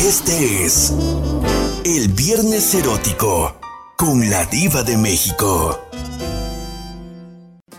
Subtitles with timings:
[0.00, 0.92] Este es
[1.86, 3.58] el Viernes Erótico
[3.96, 5.80] con la Diva de México.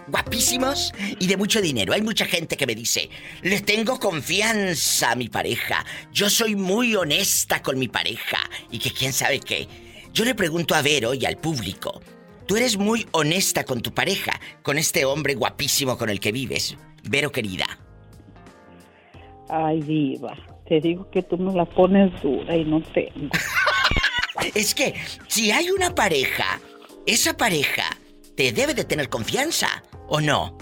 [0.07, 1.93] Guapísimos y de mucho dinero.
[1.93, 3.11] Hay mucha gente que me dice,
[3.43, 5.85] le tengo confianza a mi pareja.
[6.11, 8.39] Yo soy muy honesta con mi pareja.
[8.71, 9.67] Y que quién sabe qué.
[10.11, 12.01] Yo le pregunto a Vero y al público,
[12.47, 16.75] tú eres muy honesta con tu pareja, con este hombre guapísimo con el que vives.
[17.03, 17.65] Vero querida.
[19.49, 20.35] Ay, diva,
[20.67, 23.29] te digo que tú me la pones dura y no tengo.
[24.55, 24.93] es que
[25.27, 26.59] si hay una pareja,
[27.05, 27.85] esa pareja
[28.35, 30.57] te debe de tener confianza, ¿o no?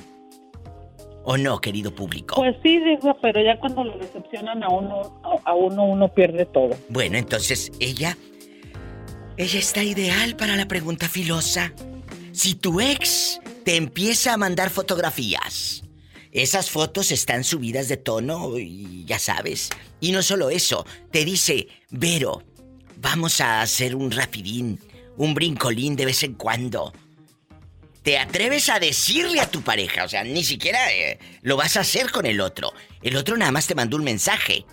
[1.23, 2.35] ¿O no, querido público?
[2.35, 6.75] Pues sí, diva, pero ya cuando lo decepcionan a uno, a uno, uno pierde todo.
[6.89, 8.15] Bueno, entonces ella,
[9.35, 11.73] ella está ideal para la pregunta filosa.
[12.31, 15.84] Si tu ex te empieza a mandar fotografías,
[16.35, 19.69] esas fotos están subidas de tono y ya sabes.
[20.01, 22.43] Y no solo eso, te dice, Vero,
[22.97, 24.77] vamos a hacer un rapidín,
[25.15, 26.91] un brincolín de vez en cuando.
[28.03, 31.79] Te atreves a decirle a tu pareja, o sea, ni siquiera eh, lo vas a
[31.79, 32.73] hacer con el otro.
[33.01, 34.65] El otro nada más te mandó un mensaje.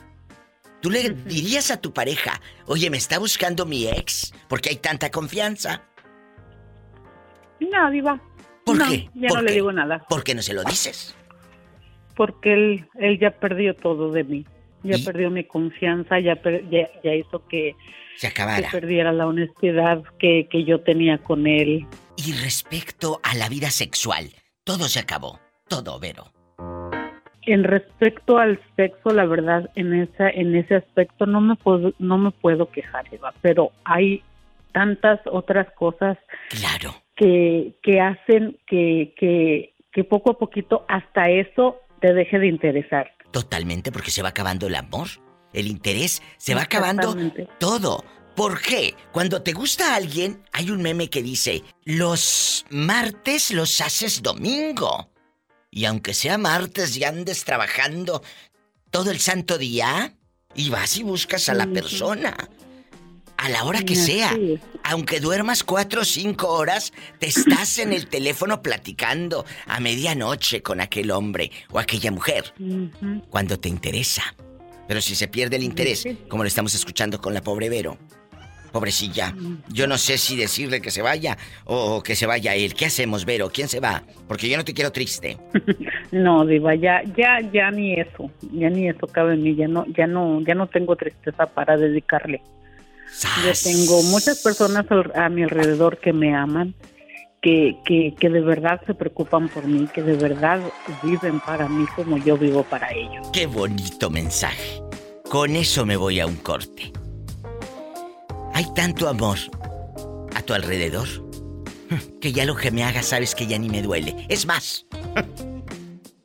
[0.80, 5.12] Tú le dirías a tu pareja, oye, me está buscando mi ex, porque hay tanta
[5.12, 5.84] confianza.
[7.60, 8.20] No, diva.
[8.64, 9.08] ¿Por qué?
[9.14, 10.04] Ya no le digo nada.
[10.08, 11.14] ¿Por qué no se lo dices?
[12.16, 14.46] Porque él, él ya perdió todo de mí.
[14.84, 16.40] Ya perdió mi confianza, ya,
[17.04, 17.76] ya, hizo que
[18.16, 18.62] se acabara.
[18.62, 21.86] Que perdiera la honestidad que, que yo tenía con él.
[22.16, 24.30] Y respecto a la vida sexual,
[24.64, 25.38] todo se acabó.
[25.68, 26.32] Todo, Vero.
[27.42, 32.18] En respecto al sexo, la verdad, en esa, en ese aspecto no me puedo, no
[32.18, 34.22] me puedo quejar, Eva, pero hay
[34.72, 36.18] tantas otras cosas
[36.48, 36.94] claro.
[37.16, 43.10] que, que hacen que, que, que poco a poquito hasta eso te deje de interesar.
[43.30, 45.08] Totalmente, porque se va acabando el amor.
[45.54, 47.16] El interés se va acabando
[47.58, 48.04] todo.
[48.36, 48.94] ¿Por qué?
[49.12, 55.10] Cuando te gusta a alguien, hay un meme que dice, los martes los haces domingo.
[55.70, 58.22] Y aunque sea martes y andes trabajando
[58.90, 60.14] todo el santo día,
[60.54, 62.36] y vas y buscas a la persona
[63.42, 64.36] a la hora que sea.
[64.84, 70.80] Aunque duermas cuatro o cinco horas, te estás en el teléfono platicando a medianoche con
[70.80, 72.54] aquel hombre o aquella mujer.
[73.30, 74.22] Cuando te interesa.
[74.86, 77.98] Pero si se pierde el interés, como lo estamos escuchando con la pobre Vero.
[78.70, 79.34] Pobrecilla.
[79.68, 82.74] Yo no sé si decirle que se vaya o que se vaya él.
[82.74, 83.50] ¿Qué hacemos, Vero?
[83.52, 84.02] ¿Quién se va?
[84.26, 85.36] Porque yo no te quiero triste.
[86.12, 88.30] no, Diva, ya, ya, ya ni eso.
[88.52, 89.54] Ya ni eso cabe en mí.
[89.56, 92.40] Ya no, ya no, ya no tengo tristeza para dedicarle.
[93.44, 96.74] Yo tengo muchas personas a mi alrededor que me aman,
[97.40, 100.60] que, que, que, de verdad se preocupan por mí, que de verdad
[101.02, 103.28] viven para mí como yo vivo para ellos.
[103.32, 104.80] Qué bonito mensaje.
[105.28, 106.92] Con eso me voy a un corte.
[108.54, 109.38] Hay tanto amor
[110.34, 111.08] a tu alrededor
[112.20, 114.26] que ya lo que me haga sabes que ya ni me duele.
[114.28, 114.86] Es más,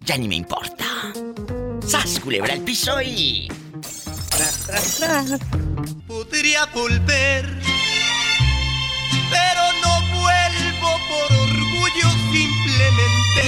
[0.02, 0.86] ya ni me importa.
[1.86, 3.48] ¡Sas, culebra el piso y...
[6.08, 7.46] Podría volver,
[9.32, 13.44] pero no vuelvo por orgullo simplemente.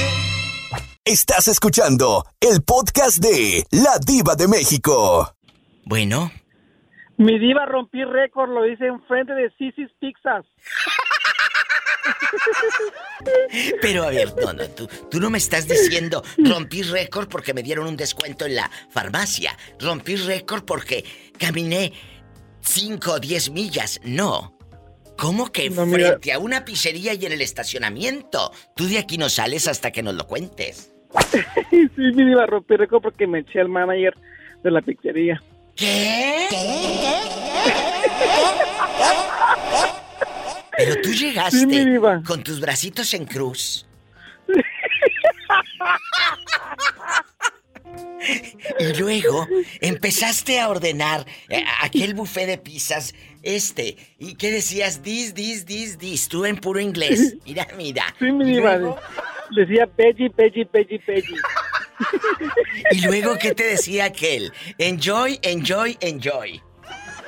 [1.06, 5.36] Estás escuchando el podcast de La Diva de México.
[5.86, 6.32] Bueno.
[7.18, 10.46] Mi diva rompí récord, lo hice enfrente de Sisi's Pizzas.
[13.82, 17.64] Pero a ver, no, no, tú, tú no me estás diciendo rompí récord porque me
[17.64, 19.58] dieron un descuento en la farmacia.
[19.80, 21.04] Rompí récord porque
[21.38, 21.94] caminé
[22.62, 24.00] 5 o 10 millas.
[24.04, 24.58] No.
[25.18, 28.52] ¿Cómo que frente a una pizzería y en el estacionamiento?
[28.74, 30.94] Tú de aquí no sales hasta que nos lo cuentes.
[31.72, 34.16] sí, me iba a romper récord porque me eché al manager
[34.64, 35.42] de la pizzería.
[35.76, 36.48] ¿Qué?
[36.50, 37.20] ¿Qué?
[40.80, 43.86] Pero tú llegaste con tus bracitos en cruz.
[48.80, 49.46] Y luego
[49.82, 55.98] empezaste a ordenar eh, aquel buffet de pizzas, este, y qué decías, dis, dis, dis,
[55.98, 57.36] dis, tú en puro inglés.
[57.46, 58.16] Mira, mira.
[58.18, 58.56] Sí, mi
[59.52, 61.38] Decía veggie, veggie, veggie, veggie.
[62.92, 64.54] ¿Y luego qué te decía aquel?
[64.78, 66.62] Enjoy, enjoy, enjoy.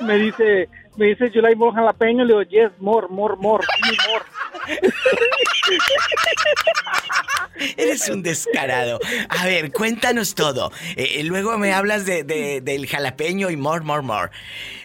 [0.00, 3.64] Me dice, me dice yo la more jalapeño, le digo, yes, more, more, more,
[4.08, 4.24] more.
[7.76, 8.98] Eres un descarado.
[9.28, 10.72] A ver, cuéntanos todo.
[10.96, 14.30] Eh, eh, luego me hablas de, del jalapeño y more, more, more.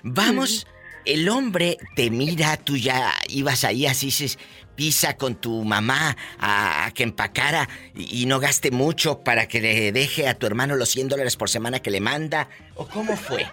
[0.03, 0.67] Vamos,
[1.05, 4.37] el hombre te mira, tú ya ibas ahí así, se
[4.75, 9.91] pisa con tu mamá a, que empacara y, y, no gaste mucho para que le
[9.91, 12.47] deje a tu hermano los 100 dólares por semana que le manda.
[12.75, 13.47] ¿O cómo fue?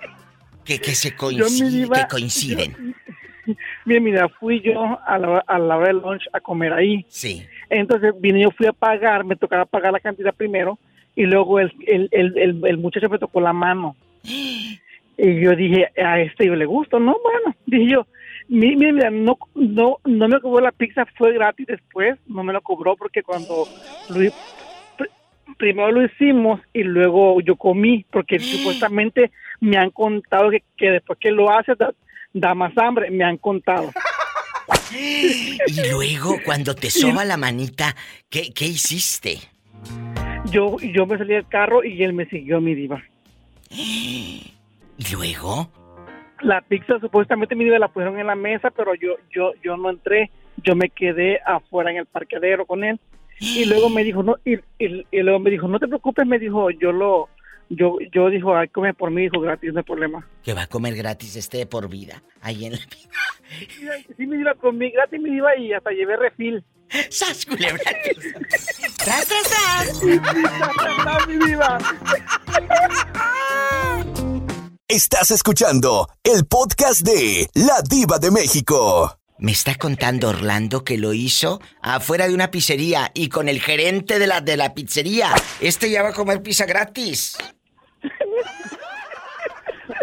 [0.65, 2.95] Que, que se coinciden, que coinciden.
[3.85, 7.05] Bien, mira, fui yo a la, a la hora del lunch a comer ahí.
[7.09, 7.45] Sí.
[7.69, 10.79] Entonces vine, yo fui a pagar, me tocaba pagar la cantidad primero
[11.15, 13.97] y luego el, el, el, el, muchacho me tocó la mano.
[15.17, 17.17] Y yo dije, a este yo le gusto, ¿no?
[17.23, 18.07] Bueno, dije yo,
[18.49, 22.61] mira, mira, no, no, no me cobró la pizza, fue gratis después, no me lo
[22.61, 23.69] cobró porque cuando
[24.09, 24.33] lo,
[25.57, 29.31] primero lo hicimos y luego yo comí, porque supuestamente
[29.65, 31.77] me han contado que, que después que lo haces
[32.33, 33.91] da más hambre, me han contado.
[34.93, 35.59] Y
[35.91, 37.97] luego, cuando te soba la manita,
[38.29, 39.39] ¿qué, qué hiciste?
[40.51, 43.03] Yo, yo me salí del carro y él me siguió, mi diva.
[43.71, 44.53] ¿Y
[45.13, 45.71] luego?
[46.41, 49.91] La pizza supuestamente mi diva la pusieron en la mesa, pero yo, yo, yo no
[49.91, 50.31] entré.
[50.63, 53.01] Yo me quedé afuera en el parqueadero con él.
[53.41, 56.39] Y luego me dijo, no, y, y, y luego me dijo, no te preocupes, me
[56.39, 57.29] dijo, yo lo,
[57.69, 60.27] yo, yo dijo, ay, come por mí, hijo, gratis, no hay problema.
[60.43, 63.11] Que va a comer gratis este por vida, ahí en la vida.
[64.17, 66.65] Sí, me iba con mi gratis, me iba y hasta llevé refil.
[67.11, 67.83] ¡Sas, culebra!
[68.97, 71.27] ¡Tras, tras, tras!
[71.29, 71.79] mi diva!
[74.89, 79.19] Estás escuchando el podcast de La Diva de México.
[79.45, 84.19] Me está contando Orlando que lo hizo afuera de una pizzería y con el gerente
[84.19, 85.35] de la, de la pizzería.
[85.61, 87.37] Este ya va a comer pizza gratis.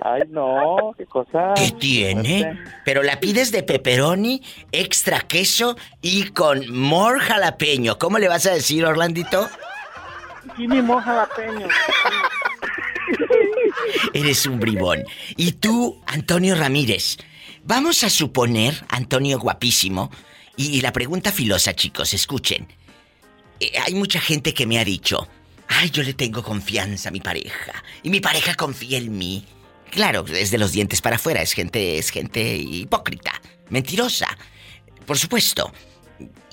[0.03, 1.55] Ay, no, qué cosa.
[1.55, 2.55] ¿Qué tiene?
[2.85, 7.97] Pero la pides de pepperoni, extra queso y con more jalapeño.
[7.97, 9.49] ¿Cómo le vas a decir, Orlandito?
[10.55, 11.67] Jimmy more jalapeño.
[14.13, 15.03] Eres un bribón.
[15.35, 17.17] Y tú, Antonio Ramírez,
[17.63, 20.11] vamos a suponer, Antonio guapísimo,
[20.57, 22.67] y, la pregunta filosa, chicos, escuchen.
[23.59, 25.27] Eh, hay mucha gente que me ha dicho,
[25.67, 29.45] ay, yo le tengo confianza a mi pareja, y mi pareja confía en mí.
[29.89, 34.37] Claro, es de los dientes para afuera, es gente, es gente hipócrita, mentirosa.
[35.05, 35.73] Por supuesto.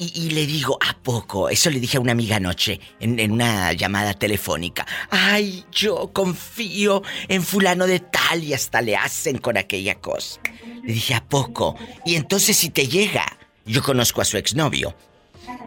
[0.01, 1.49] Y, le digo, ¿a poco?
[1.49, 4.87] Eso le dije a una amiga anoche, en, en, una llamada telefónica.
[5.11, 10.41] Ay, yo confío en fulano de tal y hasta le hacen con aquella cosa.
[10.85, 11.77] Le dije, ¿a poco?
[12.05, 13.27] Y entonces si te llega,
[13.67, 14.95] yo conozco a su exnovio.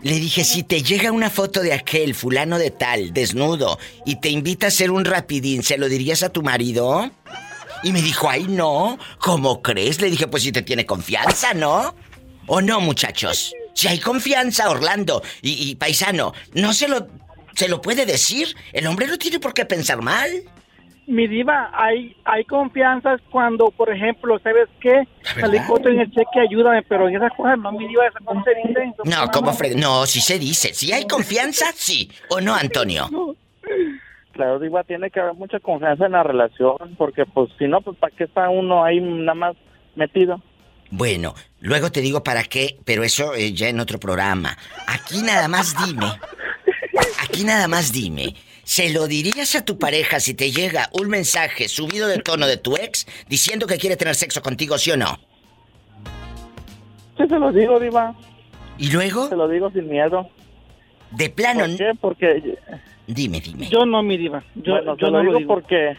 [0.03, 4.29] Le dije, si te llega una foto de aquel fulano de tal, desnudo, y te
[4.29, 7.11] invita a hacer un rapidín, ¿se lo dirías a tu marido?
[7.83, 10.01] Y me dijo, ay no, ¿cómo crees?
[10.01, 11.95] Le dije, pues si te tiene confianza, ¿no?
[12.47, 13.53] ¿O no, muchachos?
[13.73, 17.07] Si hay confianza, Orlando y, paisano, ¿no se lo,
[17.53, 18.55] se lo puede decir?
[18.73, 20.29] El hombre no tiene por qué pensar mal.
[21.07, 25.07] Mi diva, hay, hay confianza cuando, por ejemplo, ¿sabes qué?
[25.39, 28.41] Salí foto en el cheque, ayúdame, pero en esas cosas no, mi diva, esa cosa
[28.43, 28.93] se dice.
[29.03, 29.75] No, ¿cómo, Fred?
[29.75, 30.73] No, si se dice.
[30.73, 32.09] Si hay confianza, sí.
[32.29, 33.09] ¿O no, Antonio?
[34.31, 37.97] Claro, Diva, tiene que haber mucha confianza en la relación, porque pues si no, pues
[37.97, 39.55] ¿para qué está uno ahí nada más
[39.95, 40.41] metido?
[40.89, 44.57] Bueno, luego te digo para qué, pero eso eh, ya en otro programa.
[44.87, 46.19] Aquí nada más dime,
[47.23, 51.69] aquí nada más dime, ¿se lo dirías a tu pareja si te llega un mensaje
[51.69, 55.17] subido de tono de tu ex diciendo que quiere tener sexo contigo, sí o no?
[57.17, 58.13] Sí, se lo digo, Diva.
[58.77, 59.29] ¿Y luego?
[59.29, 60.29] Se lo digo sin miedo.
[61.11, 61.65] De plano.
[61.65, 61.91] ¿Por qué?
[61.99, 62.57] Porque
[63.07, 63.67] Dime, dime.
[63.67, 64.43] Yo no, mi diva.
[64.55, 65.97] Yo, bueno, yo no lo digo, porque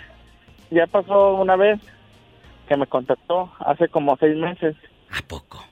[0.70, 1.78] ya pasó una vez
[2.68, 4.76] que me contactó hace como seis meses.
[5.12, 5.64] ¿A poco?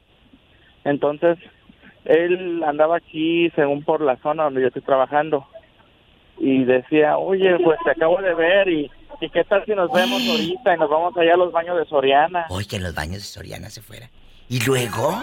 [0.85, 1.39] Entonces,
[2.05, 5.47] él andaba aquí según por la zona donde yo estoy trabajando
[6.39, 10.23] y decía, oye, pues te acabo de ver y, y qué tal si nos vemos
[10.29, 12.47] ahorita y nos vamos allá a los baños de Soriana.
[12.49, 14.09] Oye, que en los baños de Soriana se fuera.
[14.49, 15.23] ¿Y luego?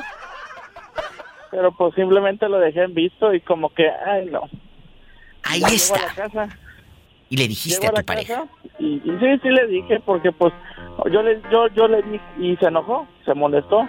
[1.49, 4.41] Pero pues simplemente lo dejé en visto y como que, ay no.
[5.43, 6.49] Ahí está.
[7.29, 8.45] Y le dijiste a tu pareja.
[8.79, 10.53] y, sí, sí le dije porque pues
[11.11, 13.87] yo le yo yo le dije y se enojó, se molestó.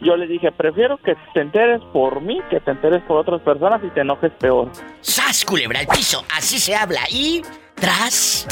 [0.00, 3.80] Yo le dije, prefiero que te enteres por mí que te enteres por otras personas
[3.84, 4.70] y te enojes peor.
[5.00, 6.24] ¡Sas, culebra al piso!
[6.34, 7.00] Así se habla.
[7.10, 7.42] Y
[7.74, 8.46] tras...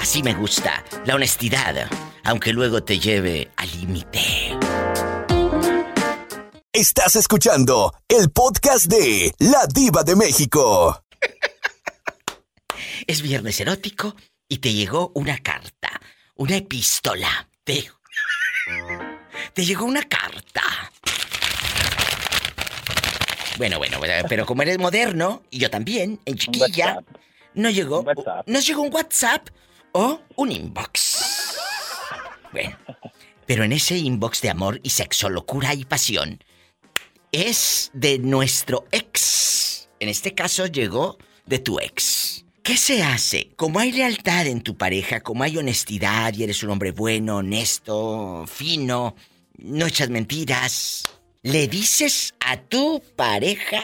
[0.00, 0.84] Así me gusta.
[1.06, 1.88] La honestidad.
[2.24, 4.20] Aunque luego te lleve al límite.
[6.72, 11.00] Estás escuchando el podcast de La Diva de México.
[13.06, 14.16] Es viernes erótico
[14.48, 16.00] y te llegó una carta,
[16.36, 17.48] una epístola.
[17.64, 17.84] Te,
[19.52, 20.62] te llegó una carta.
[23.56, 23.98] Bueno, bueno,
[24.28, 26.98] pero como eres moderno, y yo también, en chiquilla,
[27.54, 28.04] no llegó.
[28.46, 29.48] ¿No llegó un WhatsApp
[29.92, 31.54] o un inbox?
[32.52, 32.76] Bueno,
[33.46, 36.42] pero en ese inbox de amor y sexo, locura y pasión,
[37.30, 39.88] es de nuestro ex.
[40.00, 42.44] En este caso llegó de tu ex.
[42.62, 43.50] ¿Qué se hace?
[43.56, 48.46] Como hay lealtad en tu pareja, como hay honestidad y eres un hombre bueno, honesto,
[48.46, 49.14] fino,
[49.58, 51.04] no echas mentiras,
[51.42, 53.82] ¿le dices a tu pareja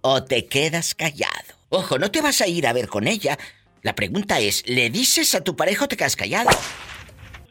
[0.00, 1.54] o te quedas callado?
[1.68, 3.38] Ojo, no te vas a ir a ver con ella.
[3.82, 6.50] La pregunta es, ¿le dices a tu pareja o te quedas callado?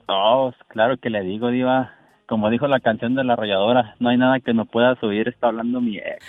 [0.07, 1.95] Oh, claro que le digo, Diva.
[2.27, 5.47] Como dijo la canción de la arrolladora, no hay nada que no puedas oír, está
[5.47, 6.23] hablando mi ex.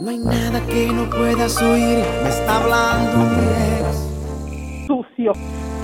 [0.00, 3.46] No hay nada que no puedas oír, me está hablando mi
[3.78, 4.86] ex.
[4.88, 5.32] Sucio.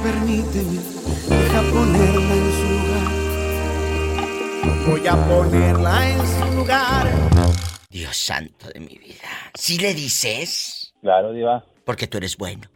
[0.02, 0.80] Permíteme,
[1.28, 2.41] deja lugar.
[4.86, 7.08] Voy a ponerla en su lugar.
[7.88, 9.28] Dios santo de mi vida.
[9.54, 10.92] ¿Si le dices?
[11.00, 11.64] Claro, Diva.
[11.84, 12.68] Porque tú eres bueno.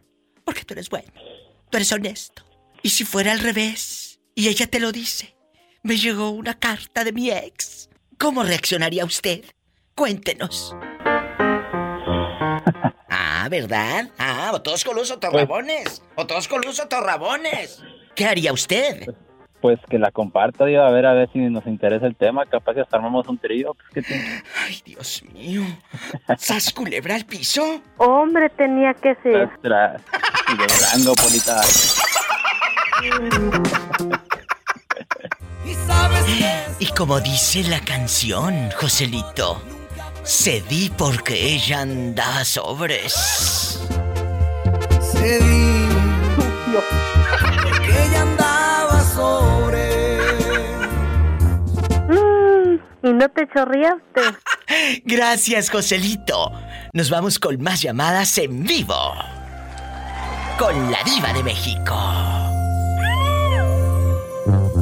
[0.43, 1.11] Porque tú eres bueno.
[1.69, 2.43] Tú eres honesto.
[2.81, 4.19] ¿Y si fuera al revés?
[4.35, 5.35] Y ella te lo dice.
[5.83, 7.89] Me llegó una carta de mi ex.
[8.17, 9.43] ¿Cómo reaccionaría usted?
[9.95, 10.75] Cuéntenos.
[13.09, 14.11] ah, ¿verdad?
[14.17, 16.01] Ah, o todos con o torrabones.
[16.15, 17.81] O todos con o torrabones.
[18.15, 19.07] ¿Qué haría usted?
[19.61, 22.45] Pues que la comparta, Diva, a ver a ver si nos interesa el tema.
[22.45, 23.75] Capaz que hasta armamos un trío.
[23.93, 24.05] Pues,
[24.65, 25.63] Ay, Dios mío.
[26.37, 27.81] ¿Sas culebra al piso?
[27.97, 29.49] Hombre, tenía que ser.
[29.53, 30.01] Ostras.
[30.53, 31.61] Y de Durango, Polita.
[36.79, 39.61] Y como dice la canción, Joselito,
[40.23, 43.79] cedí porque ella anda a sobres.
[45.01, 45.87] Cedí
[46.73, 48.46] porque ella andaba
[49.17, 50.17] sobre.
[53.03, 54.21] ¿Y no te chorreaste?
[55.05, 56.51] Gracias, Joselito.
[56.93, 59.13] Nos vamos con más llamadas en vivo.
[60.57, 61.95] Con la diva de México.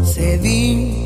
[0.06, 1.06] Cedí.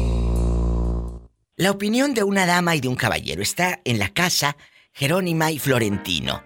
[1.57, 4.55] La opinión de una dama y de un caballero está en la casa
[4.93, 6.43] Jerónima y Florentino.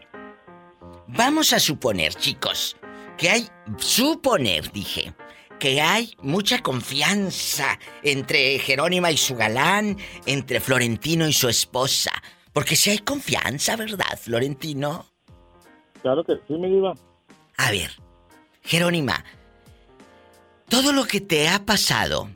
[1.07, 2.77] Vamos a suponer, chicos,
[3.17, 3.47] que hay...
[3.77, 5.13] Suponer, dije,
[5.63, 12.11] que hay mucha confianza entre Jerónima y su galán, entre Florentino y su esposa.
[12.51, 15.05] Porque si hay confianza, ¿verdad, Florentino?
[16.01, 16.95] Claro que sí, mi diva.
[17.55, 17.91] A ver,
[18.61, 19.23] Jerónima,
[20.67, 22.29] todo lo que te ha pasado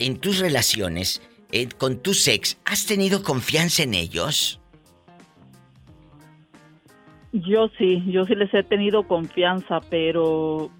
[0.00, 4.60] en tus relaciones eh, con tu ex, ¿has tenido confianza en ellos?
[7.30, 10.72] Yo sí, yo sí les he tenido confianza, pero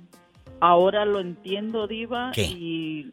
[0.64, 2.44] ahora lo entiendo, Diva, ¿Qué?
[2.44, 3.12] y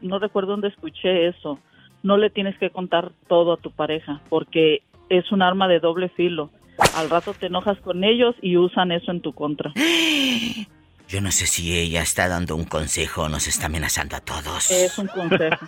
[0.00, 1.58] no recuerdo dónde escuché eso.
[2.02, 6.08] No le tienes que contar todo a tu pareja, porque es un arma de doble
[6.10, 6.50] filo.
[6.96, 9.72] Al rato te enojas con ellos y usan eso en tu contra.
[11.08, 14.70] Yo no sé si ella está dando un consejo o nos está amenazando a todos.
[14.70, 15.66] Es un consejo.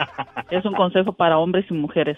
[0.51, 2.17] es un consejo para hombres y mujeres.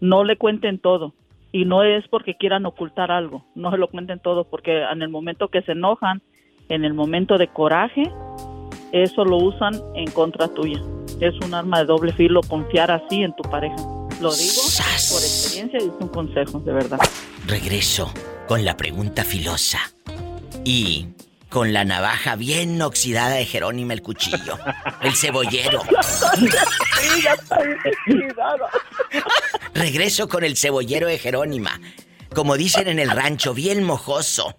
[0.00, 1.14] No le cuenten todo.
[1.52, 3.44] Y no es porque quieran ocultar algo.
[3.54, 6.22] No se lo cuenten todo porque en el momento que se enojan,
[6.68, 8.02] en el momento de coraje,
[8.92, 10.80] eso lo usan en contra tuya.
[11.20, 13.76] Es un arma de doble filo confiar así en tu pareja.
[14.20, 15.12] Lo digo ¡Sas!
[15.12, 16.98] por experiencia y es un consejo, de verdad.
[17.46, 18.12] Regreso
[18.48, 19.78] con la pregunta filosa.
[20.64, 21.08] Y
[21.48, 24.58] con la navaja bien oxidada de Jerónimo el cuchillo.
[25.00, 25.82] El cebollero.
[29.74, 31.80] Regreso con el cebollero de Jerónima.
[32.34, 34.58] Como dicen en el rancho, bien mojoso.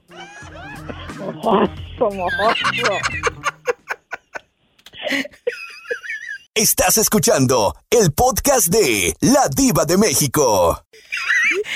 [6.53, 10.83] Estás escuchando el podcast de La Diva de México.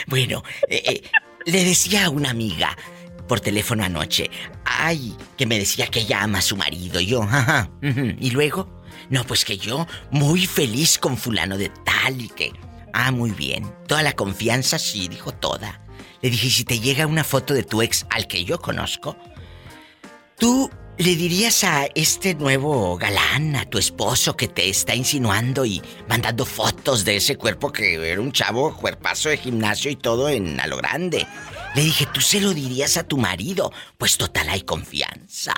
[0.08, 1.04] Bueno, eh, eh,
[1.46, 2.76] le decía a una amiga
[3.28, 4.30] por teléfono anoche,
[4.66, 7.00] ay, que me decía que ella ama a su marido.
[7.00, 12.20] Y yo, ajá, y luego, no, pues que yo muy feliz con fulano de tal
[12.20, 12.52] y que,
[12.94, 13.72] ah, muy bien.
[13.88, 15.82] Toda la confianza, sí, dijo toda.
[16.22, 19.18] Le dije, si te llega una foto de tu ex al que yo conozco,
[20.42, 25.84] ¿tú le dirías a este nuevo galán, a tu esposo que te está insinuando y
[26.10, 30.60] mandando fotos de ese cuerpo que era un chavo, cuerpazo de gimnasio y todo en
[30.60, 31.28] a lo grande?
[31.76, 33.72] Le dije, ¿tú se lo dirías a tu marido?
[34.00, 35.54] Pues total, hay confianza.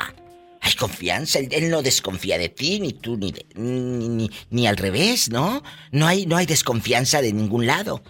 [0.59, 4.75] Hay confianza, él, no desconfía de ti, ni tú, ni, de- ni, ni- ni al
[4.75, 5.63] revés, ¿no?
[5.93, 8.03] No hay, no hay desconfianza de ningún lado.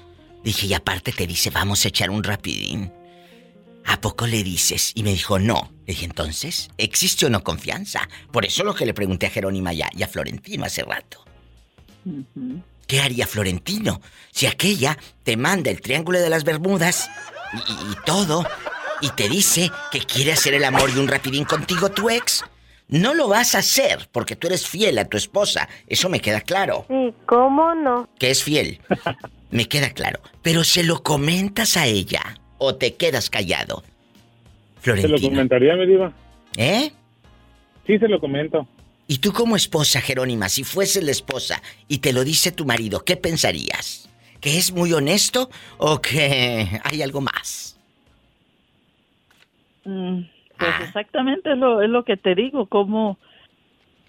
[0.44, 2.92] Dije, y aparte te dice, vamos a echar un rapidín.
[3.86, 4.92] ¿A poco le dices?
[4.96, 5.72] Y me dijo, no.
[5.86, 8.08] Le dije, entonces, ¿existe o no confianza?
[8.32, 11.24] Por eso lo que le pregunté a Jerónima y a, y a Florentino hace rato.
[12.88, 17.10] ¿Qué haría Florentino si aquella te manda el triángulo de las Bermudas
[17.54, 18.46] y, y- y todo
[19.02, 22.44] y te dice que quiere hacer el amor y un rapidín contigo tu ex?
[22.90, 25.68] No lo vas a hacer porque tú eres fiel a tu esposa.
[25.88, 26.86] Eso me queda claro.
[26.90, 28.10] Sí, ¿cómo no?
[28.20, 28.82] Que es fiel.
[29.50, 30.20] Me queda claro.
[30.42, 32.22] Pero se lo comentas a ella
[32.64, 33.84] o te quedas callado.
[34.82, 35.30] ¿Se lo Florentino.
[35.30, 36.12] comentaría, mi diva?
[36.58, 36.92] ¿Eh?
[37.86, 38.68] Sí, se lo comento.
[39.08, 43.04] Y tú como esposa, Jerónima, si fuese la esposa y te lo dice tu marido,
[43.06, 44.10] ¿qué pensarías?
[44.40, 47.80] ¿Que es muy honesto o que hay algo más?
[49.84, 50.22] Mm,
[50.58, 50.84] pues ah.
[50.86, 53.18] exactamente es lo, es lo que te digo, como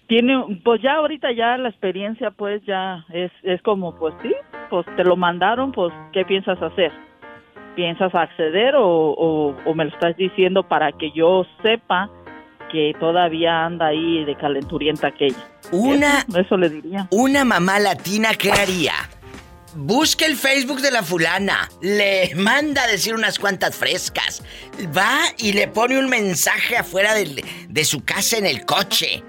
[0.07, 4.33] tiene, pues ya ahorita ya la experiencia pues ya es, es como, pues sí,
[4.69, 6.91] pues te lo mandaron, pues ¿qué piensas hacer?
[7.75, 12.09] ¿Piensas acceder o, o me lo estás diciendo para que yo sepa
[12.71, 15.47] que todavía anda ahí de calenturienta aquella.
[15.71, 16.25] Una.
[16.35, 17.07] Eso, le diría.
[17.11, 18.93] Una mamá latina, ¿qué haría?
[19.75, 24.41] Busca el Facebook de la fulana, le manda a decir unas cuantas frescas,
[24.95, 29.21] va y le pone un mensaje afuera de, de su casa en el coche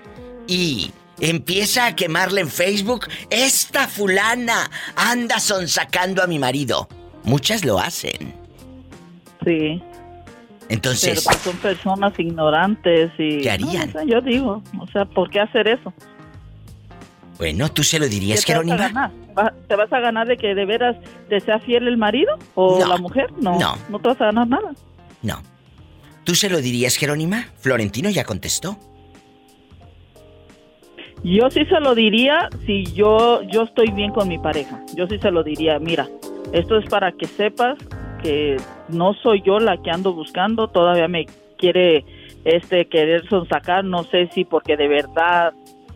[0.46, 6.88] y empieza a quemarle en Facebook, esta fulana anda sonsacando a mi marido.
[7.26, 8.32] Muchas lo hacen.
[9.44, 9.82] Sí.
[10.68, 11.24] Entonces.
[11.24, 13.42] Pero pues son personas ignorantes y.
[13.42, 13.92] ¿Qué harían?
[14.06, 15.92] yo digo, o sea, ¿por qué hacer eso?
[17.38, 19.12] Bueno, ¿tú se lo dirías, Jerónima?
[19.68, 20.96] ¿Te vas a ganar de que de veras
[21.28, 23.30] te sea fiel el marido o la mujer?
[23.38, 23.58] No.
[23.58, 23.76] No.
[23.90, 24.72] No te vas a ganar nada.
[25.22, 25.42] No.
[26.24, 27.48] ¿Tú se lo dirías, Jerónima?
[27.58, 28.78] Florentino ya contestó.
[31.22, 34.80] Yo sí se lo diría si yo yo estoy bien con mi pareja.
[34.94, 36.08] Yo sí se lo diría, mira,
[36.52, 37.78] esto es para que sepas
[38.22, 38.56] que
[38.88, 41.26] no soy yo la que ando buscando, todavía me
[41.58, 42.04] quiere
[42.44, 45.52] este querer sacar, no sé si porque de verdad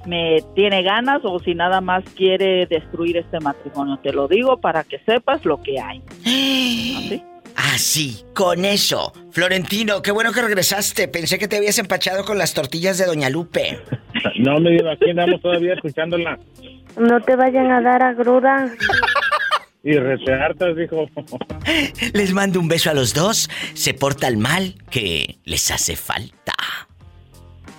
[0.07, 3.99] me tiene ganas o si nada más quiere destruir este matrimonio.
[4.03, 6.03] Te lo digo para que sepas lo que hay.
[6.97, 7.23] ¿Así?
[7.57, 9.13] Así, con eso.
[9.31, 11.09] Florentino, qué bueno que regresaste.
[11.09, 13.79] Pensé que te habías empachado con las tortillas de Doña Lupe.
[14.39, 16.39] No, me digo, aquí andamos todavía escuchándola.
[16.99, 18.71] No te vayan a dar a gruda.
[19.83, 21.09] Y reteartas, dijo.
[22.13, 23.49] Les mando un beso a los dos.
[23.75, 26.55] Se porta mal que les hace falta.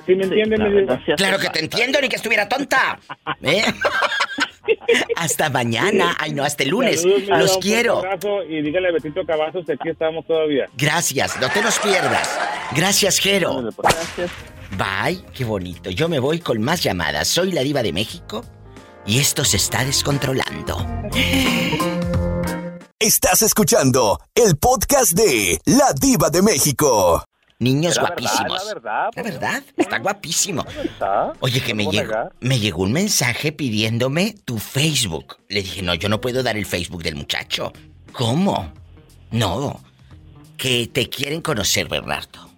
[0.05, 0.87] ¿Sí me entienden?
[1.15, 2.99] claro que te entiendo, ni que estuviera tonta.
[3.43, 3.63] ¿Eh?
[5.15, 6.15] hasta mañana.
[6.19, 7.05] Ay, no, hasta el lunes.
[7.05, 8.01] los quiero.
[8.49, 10.65] Y dígale a Betito Cavazos que aquí estamos todavía.
[10.75, 12.39] Gracias, no te los pierdas.
[12.75, 13.69] Gracias, Jero.
[13.77, 14.31] Gracias.
[14.71, 15.91] Bye, qué bonito.
[15.91, 17.27] Yo me voy con más llamadas.
[17.27, 18.43] Soy la diva de México
[19.05, 20.77] y esto se está descontrolando.
[22.99, 27.23] Estás escuchando el podcast de La Diva de México.
[27.59, 28.65] Niños guapísimos.
[28.65, 30.65] la verdad, la verdad, está guapísimo.
[31.41, 35.37] Oye, que me llegó, me llegó un mensaje pidiéndome tu Facebook.
[35.47, 37.71] Le dije, no, yo no puedo dar el Facebook del muchacho.
[38.13, 38.71] ¿Cómo?
[39.29, 39.79] No.
[40.57, 42.49] Que te quieren conocer, Bernardo.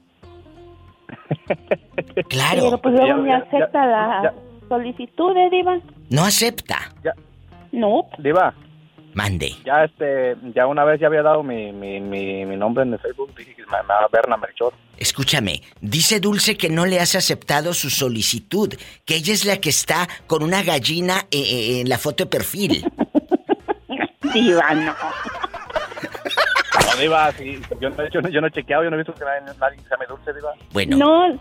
[2.30, 2.64] Claro.
[2.64, 4.34] Pero pues luego me acepta la
[4.70, 5.80] solicitud, ¿eh, Diva?
[6.10, 6.94] ¿No acepta?
[7.04, 7.14] Ya.
[7.72, 8.08] No.
[8.20, 8.54] Diva.
[9.14, 9.54] Mande.
[9.64, 13.34] Ya este, ya una vez ya había dado mi, mi, mi, nombre en el Facebook,
[13.36, 14.74] dije que me llamaba Berna Melchor.
[14.98, 18.74] Escúchame, dice Dulce que no le has aceptado su solicitud,
[19.06, 22.30] que ella es la que está con una gallina eh, eh, en la foto de
[22.30, 22.86] perfil.
[24.34, 24.96] Diva, no.
[26.96, 29.42] No, Diva, sí, yo, no, yo, no he chequeado, yo no he visto que nadie,
[29.60, 30.54] nadie se llame Dulce, Diva.
[30.72, 30.98] Bueno.
[30.98, 31.38] No,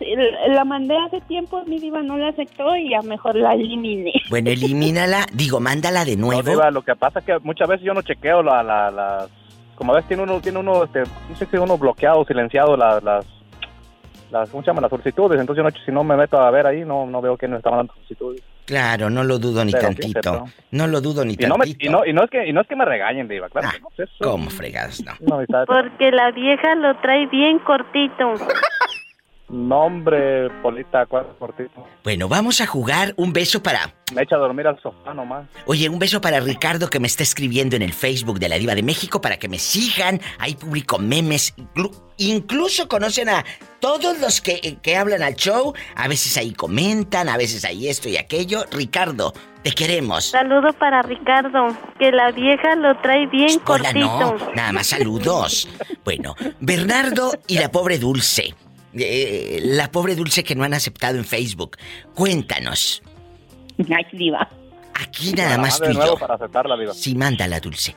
[0.49, 4.13] la mandé hace tiempo, mi Diva no la aceptó y a mejor la eliminé.
[4.31, 6.43] Bueno, elimínala, digo, mándala de nuevo.
[6.43, 9.29] No, diva, lo que pasa es que muchas veces yo no chequeo la, la, las...
[9.75, 13.03] Como a veces tiene uno, tiene uno, este, no sé si uno bloqueado, silenciado las,
[13.03, 13.27] las
[14.33, 14.81] las, ¿cómo se llama?
[14.81, 15.39] Las solicitudes.
[15.39, 17.81] Entonces, yo si no me meto a ver ahí, no, no veo que nos estaban
[17.81, 18.43] dando solicitudes.
[18.65, 20.47] Claro, no lo dudo ni tantito.
[20.71, 21.59] no lo dudo ni y tantito.
[21.59, 23.69] No y, no, y, no es que, y no es que me regañen, Diva, claro.
[23.73, 25.03] Ah, no, ¿Cómo fregadas?
[25.21, 25.43] No.
[25.67, 28.35] Porque la vieja lo trae bien cortito.
[29.53, 31.87] Nombre, Polita, cuatro cortito.
[32.03, 33.95] Bueno, vamos a jugar un beso para.
[34.15, 35.47] Me echa a dormir al sofá nomás.
[35.67, 38.75] Oye, un beso para Ricardo que me está escribiendo en el Facebook de la Diva
[38.75, 40.23] de México para que me sigan.
[40.39, 41.55] Ahí publico memes.
[42.17, 43.45] Incluso conocen a
[43.79, 45.75] todos los que, que hablan al show.
[45.97, 48.65] A veces ahí comentan, a veces ahí esto y aquello.
[48.71, 50.31] Ricardo, te queremos.
[50.31, 53.99] Saludo para Ricardo, que la vieja lo trae bien cortito.
[54.01, 55.69] no, nada más saludos.
[56.05, 58.55] bueno, Bernardo y la pobre Dulce.
[58.95, 61.77] Eh, la pobre Dulce que no han aceptado en Facebook.
[62.15, 63.03] Cuéntanos.
[63.79, 64.49] Ay, diva.
[64.95, 66.17] Aquí nada más tú y yo.
[66.17, 67.95] Para aceptarla, Sí, mándala, Dulce.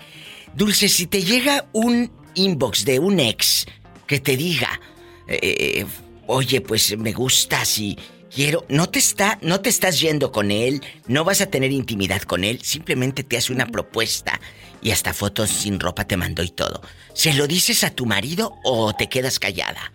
[0.54, 3.66] Dulce, si te llega un inbox de un ex
[4.08, 4.80] que te diga,
[5.28, 5.86] eh,
[6.28, 7.98] oye, pues me gusta si
[8.34, 12.22] quiero, no te está, no te estás yendo con él, no vas a tener intimidad
[12.22, 14.40] con él, simplemente te hace una propuesta
[14.82, 16.82] y hasta fotos sin ropa te mandó y todo.
[17.14, 19.94] ¿Se lo dices a tu marido o te quedas callada?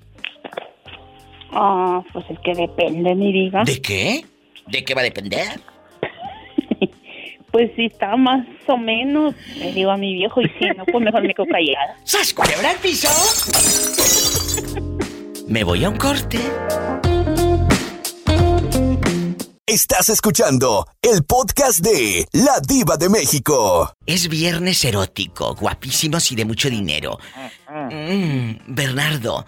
[1.52, 3.64] Ah, pues es que depende, mi diva.
[3.64, 4.24] ¿De qué?
[4.66, 5.60] ¿De qué va a depender?
[7.50, 11.04] pues si está más o menos, le digo a mi viejo, y si no, pues
[11.04, 11.96] mejor me quedo callada.
[12.04, 13.08] ¡Sas, culebra piso!
[15.48, 16.38] me voy a un corte.
[19.66, 23.94] Estás escuchando el podcast de La Diva de México.
[24.04, 27.18] Es viernes erótico, guapísimos y de mucho dinero.
[27.68, 29.46] Mm, Bernardo,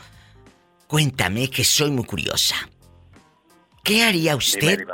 [0.96, 2.54] cuéntame que soy muy curiosa.
[3.82, 4.84] ¿Qué haría usted?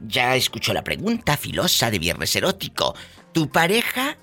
[0.00, 2.96] Ya escuchó la pregunta filosa de viernes erótico.
[3.32, 4.18] Tu pareja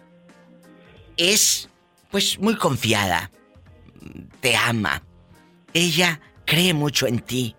[1.15, 1.69] es,
[2.09, 3.31] pues, muy confiada.
[4.41, 5.01] Te ama.
[5.73, 7.55] Ella cree mucho en ti.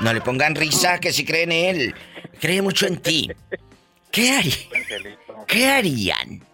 [0.00, 1.94] No le pongan risa que si cree en él.
[2.38, 3.30] Cree mucho en ti.
[4.12, 4.54] ¿Qué, haría-
[5.46, 6.44] ¿Qué harían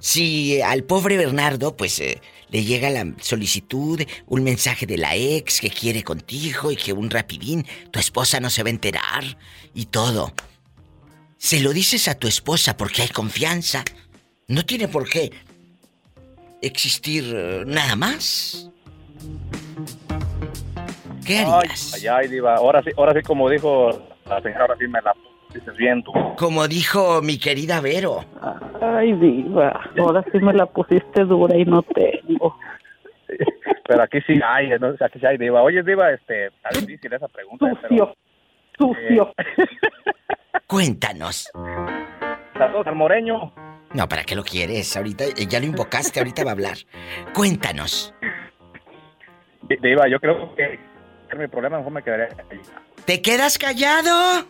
[0.00, 5.60] si al pobre Bernardo, pues, eh, le llega la solicitud, un mensaje de la ex
[5.60, 9.38] que quiere contigo y que un rapidín, tu esposa no se va a enterar
[9.74, 10.32] y todo?
[11.36, 13.84] Se lo dices a tu esposa porque hay confianza.
[14.48, 15.30] No tiene por qué
[16.60, 18.68] existir eh, nada más.
[21.24, 21.94] ¿Qué harías?
[21.94, 22.56] Ay, ay, diva.
[22.56, 23.90] Ahora sí, ahora sí, como dijo
[24.26, 25.14] la señora, ahora sí me la
[26.36, 28.24] Como dijo mi querida Vero.
[28.80, 32.56] Ay, diva, ahora sí me la pusiste dura y no tengo.
[33.86, 34.88] Pero aquí sí hay, ¿no?
[35.00, 35.62] aquí sí hay diva.
[35.62, 37.66] Oye, diva, este, está difícil esa pregunta.
[37.82, 38.14] Sucio,
[38.78, 39.32] sucio.
[40.66, 41.50] Cuéntanos.
[42.56, 43.52] Saludos al moreño.
[43.92, 44.96] No, ¿para qué lo quieres?
[44.96, 46.76] Ahorita eh, ya lo invocaste, ahorita va a hablar.
[47.34, 48.14] Cuéntanos.
[49.62, 50.78] Di- Diva, yo creo que
[51.36, 52.60] mi problema mejor me quedaría ahí.
[53.04, 54.46] ¿Te quedas callado?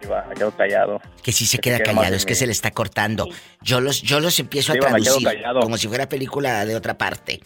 [0.00, 1.00] Diva, me quedo callado.
[1.22, 3.28] Que sí se Que queda callado, es que se le está cortando.
[3.62, 5.28] Yo los, yo los empiezo a Diva, traducir
[5.60, 7.40] como si fuera película de otra parte.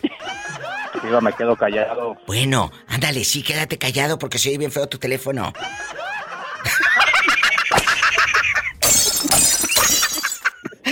[1.03, 2.17] Diva, me quedo callado.
[2.27, 5.53] Bueno, ándale, sí, quédate callado porque se oye bien feo tu teléfono.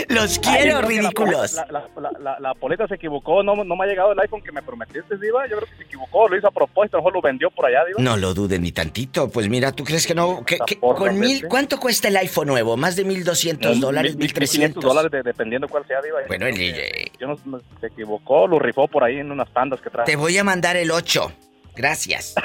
[0.09, 1.53] Los quiero, ridículos.
[1.55, 1.66] La,
[2.01, 4.62] la, la, la- Polita se equivocó, no, no me ha llegado el iPhone que me
[4.62, 5.47] prometiste, Diva.
[5.47, 7.66] Yo creo que se equivocó, lo hizo a propósito, a lo mejor lo vendió por
[7.66, 8.01] allá, Diva.
[8.03, 9.29] No lo dudes ni tantito.
[9.31, 10.44] Pues mira, ¿tú crees que no?
[10.81, 11.47] con mil.
[11.49, 12.77] ¿Cuánto cuesta el iPhone nuevo?
[12.77, 14.12] ¿Más de mil doscientos Mil- dólares?
[14.12, 14.83] mil- ¿Mil mil trescientos?
[14.83, 16.18] dólares de- dependiendo cuál sea, Diva.
[16.27, 17.37] Bueno, el- eh, Yo no,
[17.81, 20.07] se equivocó, lo rifó por ahí en unas tandas que trae.
[20.07, 21.31] te voy a mandar el 8.
[21.77, 22.35] Gracias.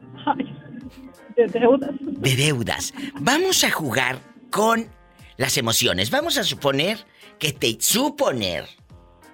[1.37, 1.91] De deudas.
[2.01, 2.93] de deudas.
[3.21, 4.19] Vamos a jugar
[4.51, 4.89] con
[5.37, 6.11] las emociones.
[6.11, 6.99] Vamos a suponer
[7.39, 7.77] que te...
[7.81, 8.67] Suponer.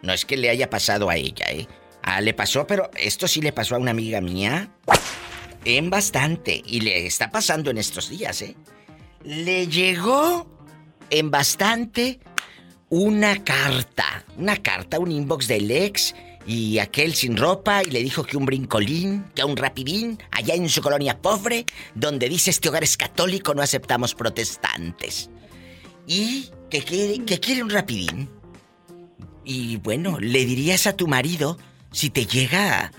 [0.03, 1.67] No es que le haya pasado a ella, ¿eh?
[2.03, 4.71] Ah, le pasó, pero esto sí le pasó a una amiga mía.
[5.65, 6.63] En bastante.
[6.65, 8.57] Y le está pasando en estos días, ¿eh?
[9.25, 10.47] Le llegó
[11.11, 12.21] en bastante
[12.89, 14.25] una carta.
[14.37, 16.15] Una carta, un inbox del ex
[16.49, 20.71] y aquel sin ropa y le dijo que un brincolín, que un rapidín, allá en
[20.71, 25.29] su colonia pobre, donde dice este hogar es católico, no aceptamos protestantes.
[26.07, 28.31] Y que quiere, que quiere un rapidín.
[29.45, 31.59] Y bueno, le dirías a tu marido
[31.93, 32.93] si te llega...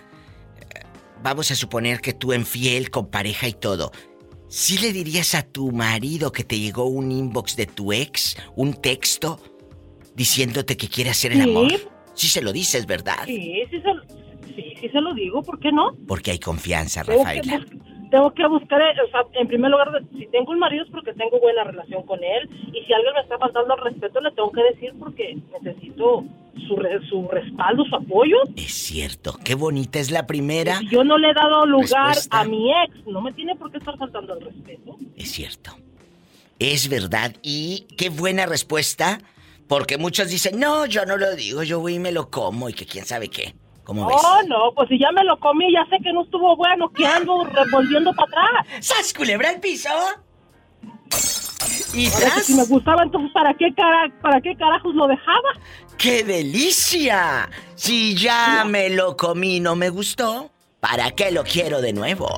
[1.21, 3.91] Vamos a suponer que tú infiel con pareja y todo.
[4.47, 8.73] ¿Sí le dirías a tu marido que te llegó un inbox de tu ex, un
[8.73, 9.39] texto,
[10.15, 11.49] diciéndote que quiere hacer el Sí.
[11.49, 11.71] amor?
[12.13, 13.19] Sí se lo dices, ¿verdad?
[13.25, 15.95] Sí, sí se, sí, sí se lo digo, ¿por qué no?
[16.07, 17.65] Porque hay confianza, Rafaela.
[18.09, 21.13] Tengo que buscar, eh, o sea, en primer lugar, si tengo un marido es porque
[21.13, 24.51] tengo buena relación con él y si alguien me está faltando al respeto le tengo
[24.51, 26.23] que decir porque necesito
[26.67, 28.37] su, re- su respaldo, su apoyo.
[28.55, 30.77] Es cierto, qué bonita es la primera.
[30.79, 32.39] Si yo no le he dado lugar Respuesta.
[32.39, 34.95] a mi ex, no me tiene por qué estar faltando al respeto.
[35.15, 35.71] Es cierto.
[36.59, 37.33] Es verdad.
[37.41, 39.19] Y qué buena respuesta.
[39.67, 42.73] Porque muchos dicen, no, yo no lo digo, yo voy y me lo como y
[42.73, 43.53] que quién sabe qué.
[43.89, 44.17] ¿Cómo ves?
[44.23, 47.07] Oh, no, pues si ya me lo comí, ya sé que no estuvo bueno, que
[47.07, 48.85] ando revolviendo para atrás.
[48.85, 49.89] ¡Sas, culebra el piso!
[51.95, 55.49] ¿Y que si me gustaba, entonces ¿para qué, cara, ¿para qué carajos lo dejaba?
[55.97, 57.49] ¡Qué delicia!
[57.73, 62.29] Si ya me lo comí y no me gustó, ¿para qué lo quiero de nuevo?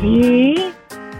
[0.00, 0.54] Sí.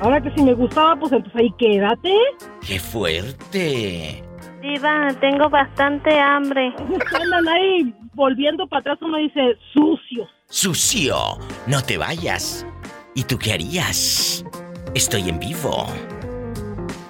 [0.02, 2.16] Ahora que si me gustaba, pues entonces ahí quédate.
[2.64, 4.22] ¡Qué fuerte!
[4.62, 6.72] Diva, tengo bastante hambre.
[7.20, 10.28] Andan ahí volviendo para atrás, uno dice sucio.
[10.48, 11.16] Sucio,
[11.66, 12.66] no te vayas.
[13.14, 14.44] ¿Y tú qué harías?
[14.94, 15.86] Estoy en vivo.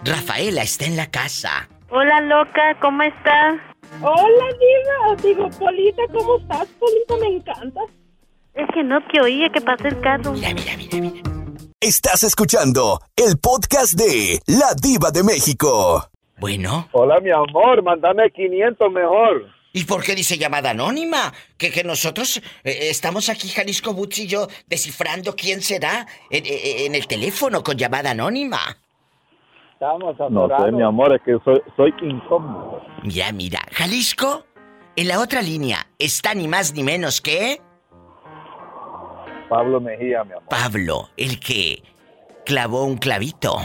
[0.05, 1.69] Rafaela está en la casa.
[1.91, 3.61] Hola, loca, ¿cómo estás?
[4.03, 5.23] Hola, Diva.
[5.23, 6.67] Digo, Polita, ¿cómo estás?
[6.79, 7.81] Polita, me encanta.
[8.55, 10.33] Es que no te oía que pasé el carro.
[10.33, 11.31] Mira, mira, mira, mira.
[11.81, 16.09] Estás escuchando el podcast de La Diva de México.
[16.39, 16.89] Bueno.
[16.93, 19.54] Hola, mi amor, mándame 500 mejor.
[19.77, 21.33] ¿Y por qué dice llamada anónima?
[21.59, 26.87] Que, que nosotros eh, estamos aquí, Jalisco Butz y yo, descifrando quién será en, en-
[26.87, 28.61] en el teléfono con llamada anónima.
[29.73, 32.81] Estamos No sé, mi amor, es que soy, soy incómodo.
[33.03, 34.47] Ya, mira, Jalisco,
[34.95, 37.61] en la otra línea está ni más ni menos que
[39.49, 40.45] Pablo Mejía, mi amor.
[40.49, 41.83] Pablo, el que
[42.47, 43.57] clavó un clavito.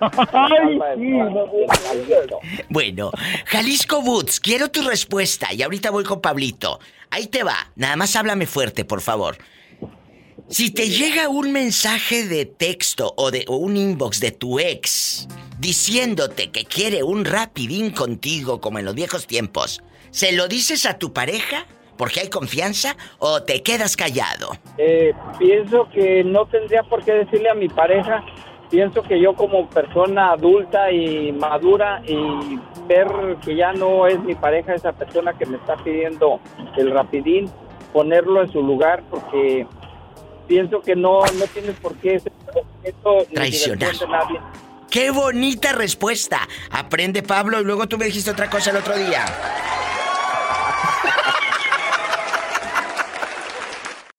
[0.00, 1.46] Ay, sí, no
[2.68, 3.10] Bueno,
[3.46, 6.78] Jalisco Boots, quiero tu respuesta y ahorita voy con Pablito.
[7.10, 9.38] Ahí te va, nada más háblame fuerte, por favor.
[10.48, 15.28] Si te llega un mensaje de texto o de o un inbox de tu ex
[15.58, 20.98] diciéndote que quiere un rapidín contigo como en los viejos tiempos, ¿se lo dices a
[20.98, 21.66] tu pareja
[21.98, 24.52] porque hay confianza o te quedas callado?
[24.78, 28.24] Eh, pienso que no tendría por qué decirle a mi pareja.
[28.70, 33.08] Pienso que yo como persona adulta y madura y ver
[33.42, 36.38] que ya no es mi pareja esa persona que me está pidiendo
[36.76, 37.50] el rapidín,
[37.92, 39.66] ponerlo en su lugar porque
[40.46, 42.32] pienso que no, no tienes por qué ser
[42.84, 43.96] ni Traicionar.
[43.96, 44.40] de nadie.
[44.90, 46.40] ¡Qué bonita respuesta!
[46.70, 49.24] Aprende Pablo y luego tú me dijiste otra cosa el otro día.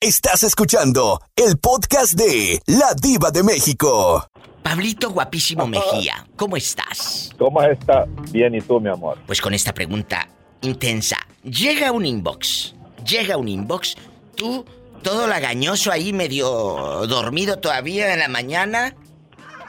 [0.01, 4.25] Estás escuchando el podcast de La Diva de México.
[4.63, 7.31] Pablito guapísimo Mejía, ¿cómo estás?
[7.37, 8.05] ¿Cómo está?
[8.31, 9.17] Bien, ¿y tú, mi amor?
[9.25, 10.27] Pues con esta pregunta
[10.61, 11.17] intensa.
[11.43, 12.75] Llega un inbox.
[13.05, 13.95] Llega un inbox.
[14.35, 14.65] Tú,
[15.01, 18.95] todo lagañoso ahí, medio dormido todavía en la mañana.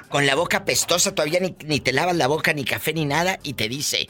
[0.09, 3.39] Con la boca pestosa, todavía ni, ni te lavas la boca, ni café, ni nada.
[3.45, 4.09] Y te dice: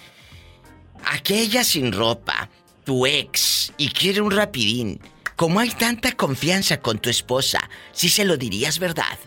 [1.05, 2.49] Aquella sin ropa,
[2.85, 5.01] tu ex, y quiere un rapidín.
[5.37, 7.61] Como hay tanta confianza con tu esposa,
[7.93, 9.19] sí se lo dirías, ¿verdad?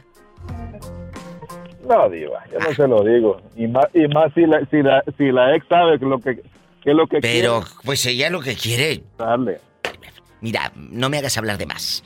[1.88, 3.41] No, diva, yo no se lo digo.
[3.56, 6.36] Y más, y más si, la, si, la, si la ex sabe que lo que,
[6.82, 7.76] que es lo que Pero, quiere.
[7.84, 9.04] pues ella lo que quiere.
[9.17, 9.60] Darle.
[10.41, 12.04] Mira, no me hagas hablar de más.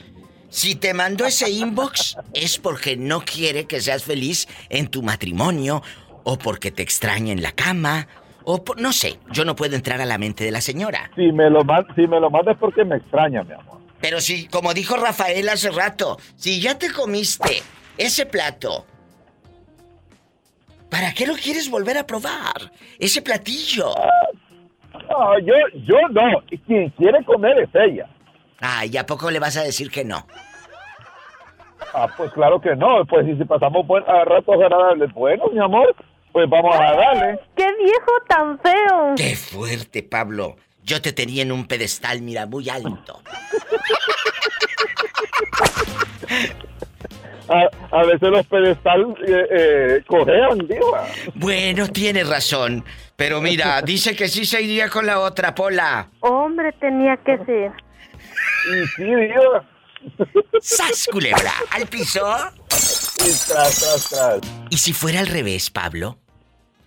[0.48, 5.82] Si te mandó ese inbox es porque no quiere que seas feliz en tu matrimonio
[6.24, 8.08] o porque te extraña en la cama
[8.44, 11.10] o por- no sé, yo no puedo entrar a la mente de la señora.
[11.16, 11.60] Si me lo
[11.94, 13.78] si me lo manda es porque me extraña, mi amor.
[14.00, 17.62] Pero si, como dijo Rafael hace rato, si ya te comiste
[17.98, 18.86] ese plato,
[20.90, 22.72] ¿para qué lo quieres volver a probar?
[22.98, 23.92] Ese platillo.
[25.10, 26.42] No, yo, yo no.
[26.66, 28.08] Quien quiere comer es ella.
[28.60, 30.26] Ay, ¿a poco le vas a decir que no?
[31.94, 33.04] Ah, pues claro que no.
[33.06, 35.94] Pues si si pasamos buen, a ratos agradables, bueno, mi amor,
[36.32, 37.38] pues vamos a darle.
[37.56, 39.14] ¡Qué viejo tan feo!
[39.16, 40.56] ¡Qué fuerte, Pablo!
[40.82, 43.20] Yo te tenía en un pedestal, mira, muy alto.
[47.48, 51.06] A, a veces los pedestales eh, eh, cojean, diva.
[51.34, 52.84] Bueno, tienes razón.
[53.16, 56.08] Pero mira, dice que sí se iría con la otra, Pola.
[56.20, 57.72] Hombre, tenía que ser.
[58.70, 59.64] Y sí, diva.
[60.60, 61.52] ¡Sas, culebra!
[61.70, 62.20] ¿Al piso?
[63.18, 64.40] Y tras, tras, tras.
[64.70, 66.18] ¿Y si fuera al revés, Pablo?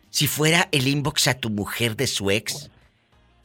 [0.10, 2.69] Si fuera el inbox a tu mujer de su ex,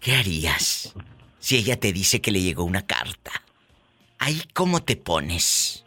[0.01, 0.95] ¿qué harías?
[1.39, 3.31] Si ella te dice que le llegó una carta.
[4.19, 5.85] Ahí, ¿cómo te pones?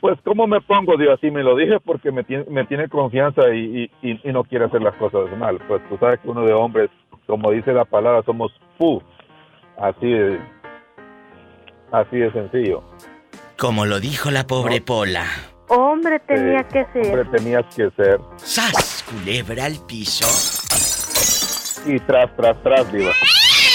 [0.00, 1.14] Pues, ¿cómo me pongo, Dios?
[1.18, 4.82] Así me lo dije porque me tiene, me tiene confianza y, y, no quiere hacer
[4.82, 5.58] las cosas mal.
[5.66, 6.90] Pues tú sabes que uno de hombres,
[7.26, 9.02] como dice la palabra, somos pu.
[9.80, 10.38] Así de,
[11.92, 12.82] así de sencillo.
[13.58, 15.24] Como lo dijo la pobre Pola.
[15.68, 17.06] Hombre, tenía Eh, que ser.
[17.18, 18.20] Hombre, tenías que ser.
[18.36, 20.26] ¡Sas, culebra al piso!
[21.90, 23.12] Y tras, tras, tras, Diva.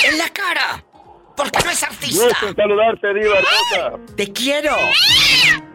[0.10, 0.84] ¡En la cara!
[1.36, 2.26] Porque no es artista.
[2.26, 4.13] Gusto saludarte, Diva hermosa.
[4.15, 4.76] ¡Te quiero!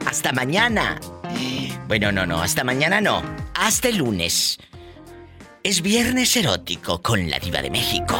[0.07, 1.01] Hasta mañana.
[1.88, 3.23] Bueno, no, no, hasta mañana no.
[3.55, 4.59] Hasta el lunes.
[5.62, 8.14] Es viernes erótico con la diva de México.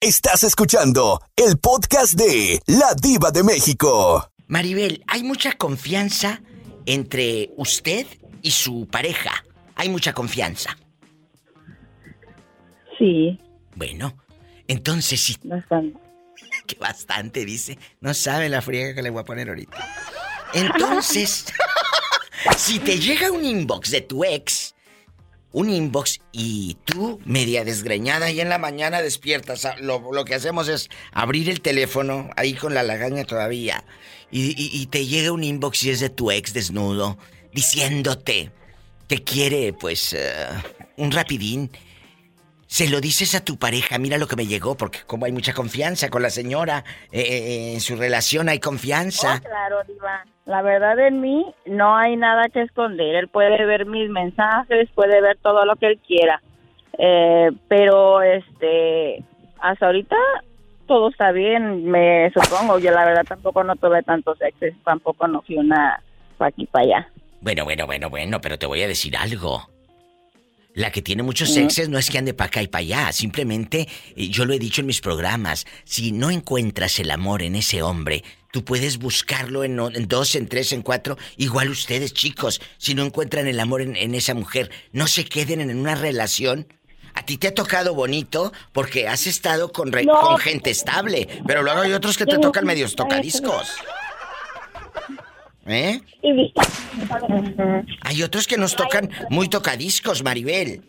[0.00, 4.28] Estás escuchando el podcast de La Diva de México.
[4.48, 6.42] Maribel, hay mucha confianza
[6.86, 8.06] entre usted
[8.42, 9.44] y su pareja.
[9.76, 10.76] Hay mucha confianza.
[12.98, 13.38] Sí.
[13.76, 14.14] Bueno,
[14.72, 15.36] entonces sí.
[15.44, 15.98] Bastante.
[16.66, 17.78] Que bastante, dice.
[18.00, 19.76] No sabe la friega que le voy a poner ahorita.
[20.54, 21.46] Entonces,
[22.56, 24.74] si te llega un inbox de tu ex,
[25.52, 30.68] un inbox y tú, media desgreñada, y en la mañana despiertas, lo, lo que hacemos
[30.68, 33.84] es abrir el teléfono, ahí con la lagaña todavía,
[34.30, 37.18] y, y- y te llega un inbox y es de tu ex desnudo,
[37.52, 38.50] diciéndote
[39.08, 40.46] que quiere, pues, eh,
[40.96, 41.70] un rapidín.
[42.72, 45.52] Se lo dices a tu pareja, mira lo que me llegó, porque como hay mucha
[45.52, 49.36] confianza con la señora, eh, eh, en su relación hay confianza.
[49.36, 50.24] Oh, claro, Diva.
[50.46, 53.14] La verdad en mí no hay nada que esconder.
[53.14, 56.40] Él puede ver mis mensajes, puede ver todo lo que él quiera.
[56.96, 59.22] Eh, pero, este,
[59.60, 60.16] hasta ahorita
[60.86, 62.78] todo está bien, me supongo.
[62.78, 66.02] Yo la verdad tampoco no tuve tantos exes, tampoco no fui una
[66.38, 67.08] pa' aquí para allá.
[67.42, 69.71] Bueno, bueno, bueno, bueno, pero te voy a decir algo.
[70.74, 73.12] La que tiene muchos exes no es que ande para acá y para allá.
[73.12, 77.56] Simplemente, eh, yo lo he dicho en mis programas, si no encuentras el amor en
[77.56, 79.76] ese hombre, tú puedes buscarlo en,
[80.08, 81.18] dos, en tres, en cuatro.
[81.36, 85.60] Igual ustedes, chicos, si no encuentran el amor en, en esa mujer, no se queden
[85.60, 86.66] en una relación.
[87.14, 90.18] A ti te ha tocado bonito porque has estado con, re- No.
[90.22, 93.68] con gente estable, pero luego hay otros que te tocan medios tocadiscos.
[95.66, 96.00] ¿Eh?
[98.02, 100.82] Hay otros que nos tocan muy tocadiscos, Maribel.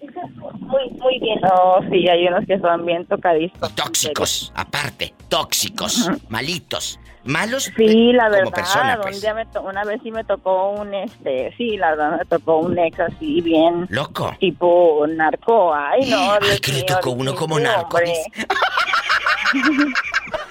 [0.59, 1.39] Muy, muy bien.
[1.41, 3.75] No, sí, hay unos que son bien tocadiscos.
[3.75, 9.21] Tóxicos, aparte, tóxicos, malitos, malos Sí, la como verdad, persona, un pues.
[9.21, 12.77] día me una vez sí me tocó un, este, sí, la verdad me tocó un
[12.79, 13.85] ex así bien...
[13.89, 14.35] Loco.
[14.39, 17.99] Tipo narco, ay no, Ay, que le tocó uno como narco.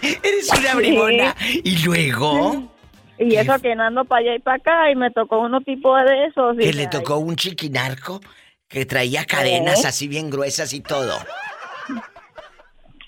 [0.02, 1.34] Eres una bribona.
[1.64, 2.71] Y luego,
[3.22, 5.96] Y eso que no ando para allá y para acá y me tocó uno tipo
[5.96, 6.56] de esos.
[6.56, 8.20] que le tocó un chiquinarco
[8.68, 9.88] que traía cadenas ¿Eh?
[9.88, 11.14] así bien gruesas y todo.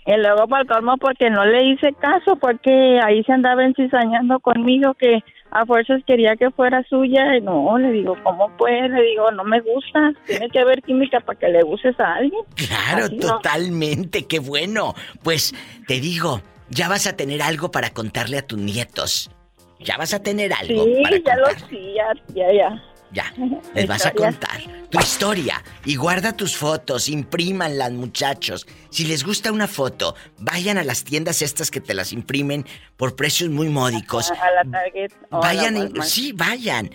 [0.07, 4.38] Y luego para el colmo porque no le hice caso, porque ahí se andaba encizañando
[4.40, 7.37] conmigo que a fuerzas quería que fuera suya.
[7.37, 8.90] Y no, le digo, ¿cómo puede?
[8.90, 10.12] Le digo, no me gusta.
[10.27, 12.42] Tiene que haber química para que le gustes a alguien.
[12.55, 13.37] Claro, Así no.
[13.37, 14.94] totalmente, qué bueno.
[15.22, 15.55] Pues
[15.87, 19.31] te digo, ya vas a tener algo para contarle a tus nietos.
[19.80, 22.82] Ya vas a tener algo Sí, para ya lo sí, ya, ya, ya.
[23.14, 23.32] Ya,
[23.74, 24.60] les vas a contar
[24.90, 28.66] tu historia y guarda tus fotos, imprímanlas muchachos.
[28.90, 33.14] Si les gusta una foto, vayan a las tiendas estas que te las imprimen por
[33.14, 34.32] precios muy módicos.
[34.32, 35.12] A la Target.
[35.30, 36.08] o a la Vayan, Walmart.
[36.08, 36.90] sí, vayan,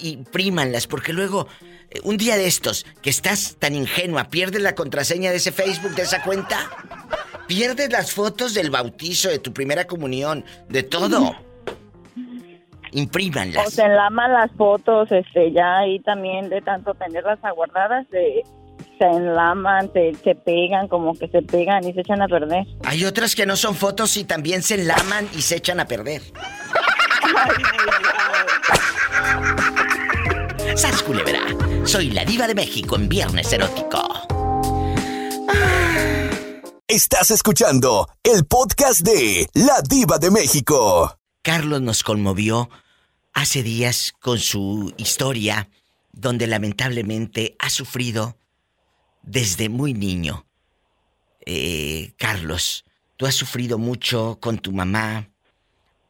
[0.00, 1.46] imprímanlas, porque luego,
[1.90, 5.94] eh, un día de estos, que estás tan ingenua, pierdes la contraseña de ese Facebook,
[5.94, 6.70] de esa cuenta,
[7.46, 11.36] pierdes las fotos del bautizo, de tu primera comunión, de todo.
[12.92, 13.66] Imprímanlas.
[13.66, 18.42] O se enlaman las fotos, este, ya ahí también de tanto tenerlas aguardadas, de,
[18.98, 22.66] se enlaman, se, se pegan, como que se pegan y se echan a perder.
[22.84, 26.22] Hay otras que no son fotos y también se enlaman y se echan a perder.
[30.74, 31.40] ¡Sas culebra!
[31.84, 34.02] Soy la diva de México en Viernes Erótico.
[36.86, 41.19] Estás escuchando el podcast de La Diva de México.
[41.42, 42.68] Carlos nos conmovió
[43.32, 45.68] hace días con su historia,
[46.12, 48.36] donde lamentablemente ha sufrido
[49.22, 50.46] desde muy niño.
[51.46, 52.84] Eh, Carlos,
[53.16, 55.30] tú has sufrido mucho con tu mamá,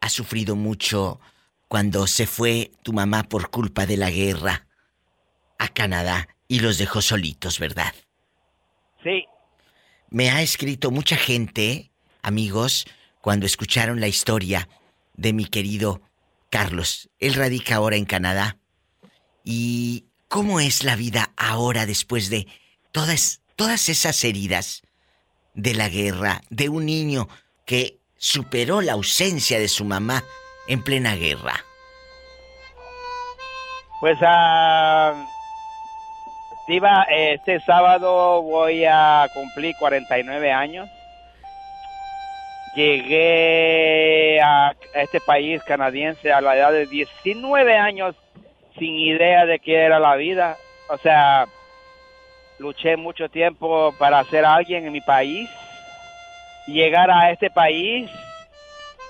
[0.01, 1.21] has sufrido mucho
[1.69, 4.67] cuando se fue tu mamá por culpa de la guerra
[5.59, 7.95] a Canadá y los dejó solitos, ¿verdad?
[9.05, 9.25] Sí,
[10.11, 12.87] Me ha escrito mucha gente, amigos,
[13.21, 14.69] cuando escucharon la historia
[15.21, 16.01] de mi querido
[16.49, 17.11] Carlos.
[17.19, 18.57] Él radica ahora en Canadá.
[19.45, 22.47] ¿Y cómo es la vida ahora después de
[22.91, 24.83] todas, todas esas heridas
[25.55, 27.29] de la guerra, de un niño
[27.67, 30.25] que superó la ausencia de su mamá
[30.67, 31.65] en plena guerra?
[34.01, 34.19] pues
[36.67, 40.89] Diva, este sábado voy a cumplir 49 años.
[42.75, 48.15] Llegué a este país canadiense a la edad de 19 años
[48.79, 50.57] sin idea de qué era la vida.
[50.89, 51.47] O sea,
[52.59, 55.49] luché mucho tiempo para ser alguien en mi país.
[56.67, 58.09] Llegar a este país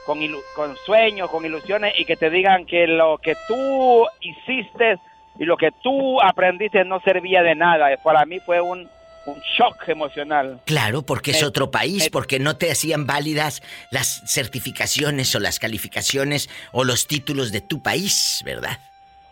[0.06, 0.18] con,
[0.56, 4.98] con sueños, con ilusiones y que te digan que lo que tú hiciste
[5.38, 7.96] y lo que tú aprendiste no servía de nada.
[8.02, 8.88] Para mí fue un,
[9.32, 10.60] un shock emocional.
[10.66, 16.48] Claro, porque es otro país, porque no te hacían válidas las certificaciones o las calificaciones
[16.72, 18.78] o los títulos de tu país, ¿verdad?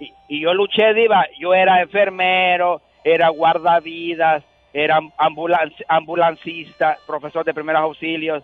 [0.01, 1.27] Y, y yo luché, Diva.
[1.39, 4.43] Yo era enfermero, era guardavidas,
[4.73, 8.43] era ambulan- ambulancista, profesor de primeros auxilios.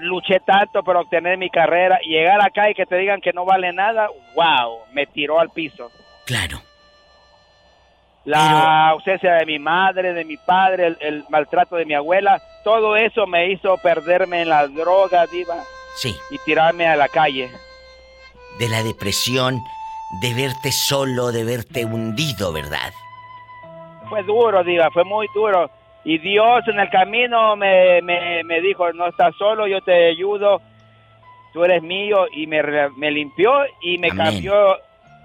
[0.00, 3.72] Luché tanto para obtener mi carrera llegar acá y que te digan que no vale
[3.72, 5.90] nada, wow, me tiró al piso.
[6.26, 6.60] Claro.
[8.24, 12.96] La ausencia de mi madre, de mi padre, el, el maltrato de mi abuela, todo
[12.96, 15.56] eso me hizo perderme en la droga, Diva,
[15.96, 17.50] Sí, y tirarme a la calle.
[18.58, 19.60] de la depresión,
[20.22, 22.92] de verte solo, de verte hundido, ¿verdad?
[24.08, 25.70] Fue duro, Diva, fue muy duro.
[26.04, 30.60] Y Dios en el camino me, me, me dijo, no estás solo, yo te ayudo,
[31.52, 32.62] tú eres mío, y me,
[32.96, 33.52] me limpió
[33.82, 34.24] y me Amén.
[34.26, 34.76] cambió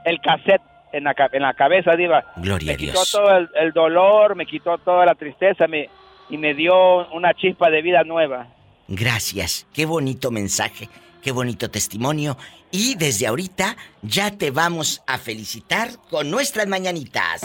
[0.06, 0.62] el cassette
[0.92, 2.24] en la, ca- en la cabeza, Diva.
[2.38, 3.12] Gloria me a quitó Dios.
[3.12, 5.90] todo el, el dolor, me quitó toda la tristeza me,
[6.30, 8.48] y me dio una chispa de vida nueva.
[8.88, 9.68] Gracias.
[9.74, 10.90] Qué bonito mensaje,
[11.22, 12.38] qué bonito testimonio.
[12.72, 17.42] Y desde ahorita ya te vamos a felicitar con nuestras mañanitas.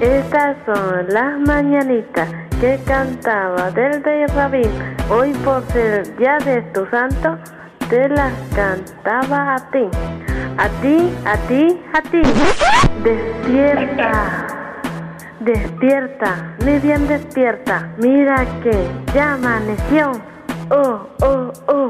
[0.00, 2.28] Estas son las mañanitas
[2.60, 4.70] que cantaba del rey Rabín.
[5.10, 7.36] Hoy por ser día de tu santo,
[7.90, 9.84] te las cantaba a ti.
[10.60, 12.20] A ti, a ti, a ti.
[13.02, 14.12] Despierta.
[15.40, 17.94] Despierta, mi bien despierta.
[17.96, 20.20] Mira que ya amaneció.
[20.70, 21.88] Oh, oh, oh.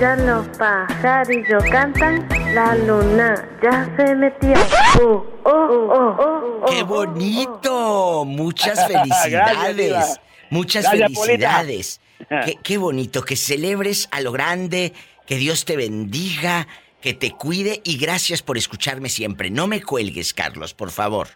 [0.00, 2.26] Ya los pajarillos cantan.
[2.54, 4.54] La luna ya se metió.
[5.00, 6.64] Oh, oh, oh, oh.
[6.66, 8.24] ¡Qué bonito!
[8.24, 9.90] Muchas felicidades.
[9.90, 10.20] Gracias.
[10.50, 12.00] Muchas Gracias, felicidades.
[12.44, 14.92] Qué, qué bonito que celebres a lo grande,
[15.24, 16.66] que Dios te bendiga,
[17.00, 19.50] que te cuide y gracias por escucharme siempre.
[19.50, 21.28] No me cuelgues, Carlos, por favor.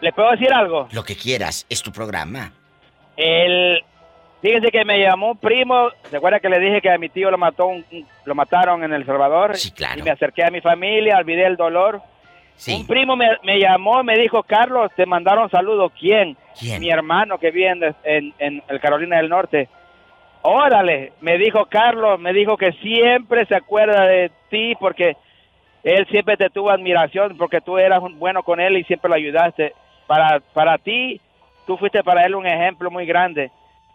[0.00, 0.88] ¿Le puedo decir algo?
[0.92, 2.52] Lo que quieras, es tu programa.
[3.16, 3.82] El,
[4.40, 7.30] fíjense que me llamó un primo, ¿se acuerda que le dije que a mi tío
[7.30, 7.84] lo mató un-
[8.24, 9.56] lo mataron en El Salvador?
[9.56, 10.00] Sí, claro.
[10.00, 12.02] Y me acerqué a mi familia, olvidé el dolor.
[12.56, 12.74] Sí.
[12.74, 15.92] Un primo me, me llamó, me dijo, Carlos, te mandaron saludos.
[15.98, 16.36] ¿Quién?
[16.58, 16.80] ¿Quién?
[16.80, 19.68] Mi hermano que vive en, en, en el Carolina del Norte.
[20.42, 25.16] Órale, me dijo Carlos, me dijo que siempre se acuerda de ti porque
[25.84, 29.14] él siempre te tuvo admiración porque tú eras un- bueno con él y siempre lo
[29.14, 29.72] ayudaste.
[30.08, 31.20] Para, para ti,
[31.66, 33.50] tú fuiste para él un ejemplo muy grande.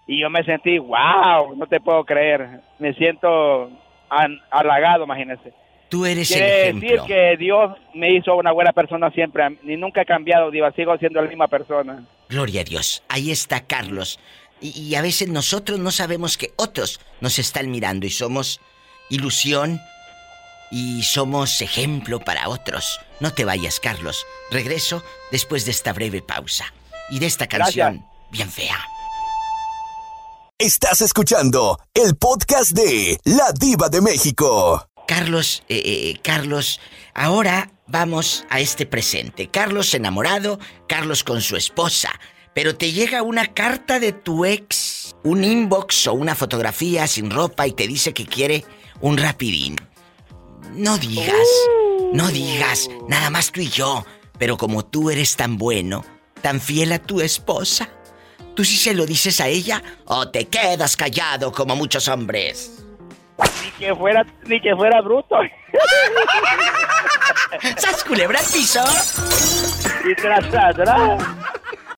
[0.07, 2.61] Y yo me sentí, wow, no te puedo creer.
[2.79, 3.69] Me siento
[4.09, 5.51] an- halagado, imagínese.
[5.89, 7.05] Tú eres el Quiere decir ejemplo.
[7.07, 9.43] que Dios me hizo una buena persona siempre.
[9.63, 12.03] Ni nunca he cambiado, Diva, sigo siendo la misma persona.
[12.29, 13.03] Gloria a Dios.
[13.09, 14.17] Ahí está Carlos.
[14.61, 18.59] Y, y a veces nosotros no sabemos que otros nos están mirando y somos
[19.09, 19.81] ilusión
[20.71, 22.99] y somos ejemplo para otros.
[23.19, 24.25] No te vayas, Carlos.
[24.51, 26.73] Regreso después de esta breve pausa
[27.09, 28.77] y de esta canción bien fea.
[30.59, 34.89] Estás escuchando el podcast de La Diva de México.
[35.07, 36.81] Carlos, eh, eh, Carlos,
[37.13, 39.49] ahora vamos a este presente.
[39.49, 42.09] Carlos enamorado, Carlos con su esposa.
[42.57, 47.67] Pero te llega una carta de tu ex, un inbox o una fotografía sin ropa
[47.67, 48.65] y te dice que quiere
[48.99, 49.75] un rapidín.
[50.73, 51.47] No digas,
[52.13, 54.03] no digas, nada más tú y yo.
[54.39, 56.03] Pero como tú eres tan bueno,
[56.41, 57.89] tan fiel a tu esposa,
[58.55, 62.83] ¿tú sí se lo dices a ella o te quedas callado como muchos hombres?
[63.63, 65.35] Ni que fuera, ni que fuera bruto.
[67.77, 68.83] ¿Sas culebra piso?
[70.09, 71.23] Y tras, tras, tras.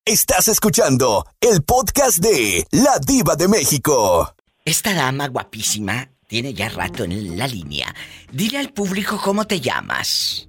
[0.10, 4.34] Estás escuchando el podcast de La Diva de México.
[4.66, 7.94] Esta dama guapísima tiene ya rato en la línea.
[8.32, 10.48] Dile al público cómo te llamas.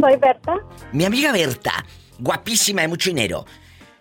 [0.00, 0.54] Soy Berta.
[0.94, 1.84] Mi amiga Berta,
[2.18, 3.44] guapísima de mucho dinero.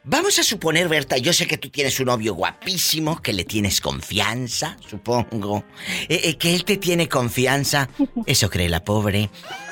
[0.06, 3.82] Vamos a suponer, Berta, yo sé que tú tienes un novio guapísimo, que le tienes
[3.82, 5.66] confianza, supongo.
[6.08, 7.90] eh, eh, que él te tiene confianza.
[8.26, 9.30] Eso cree la pobre.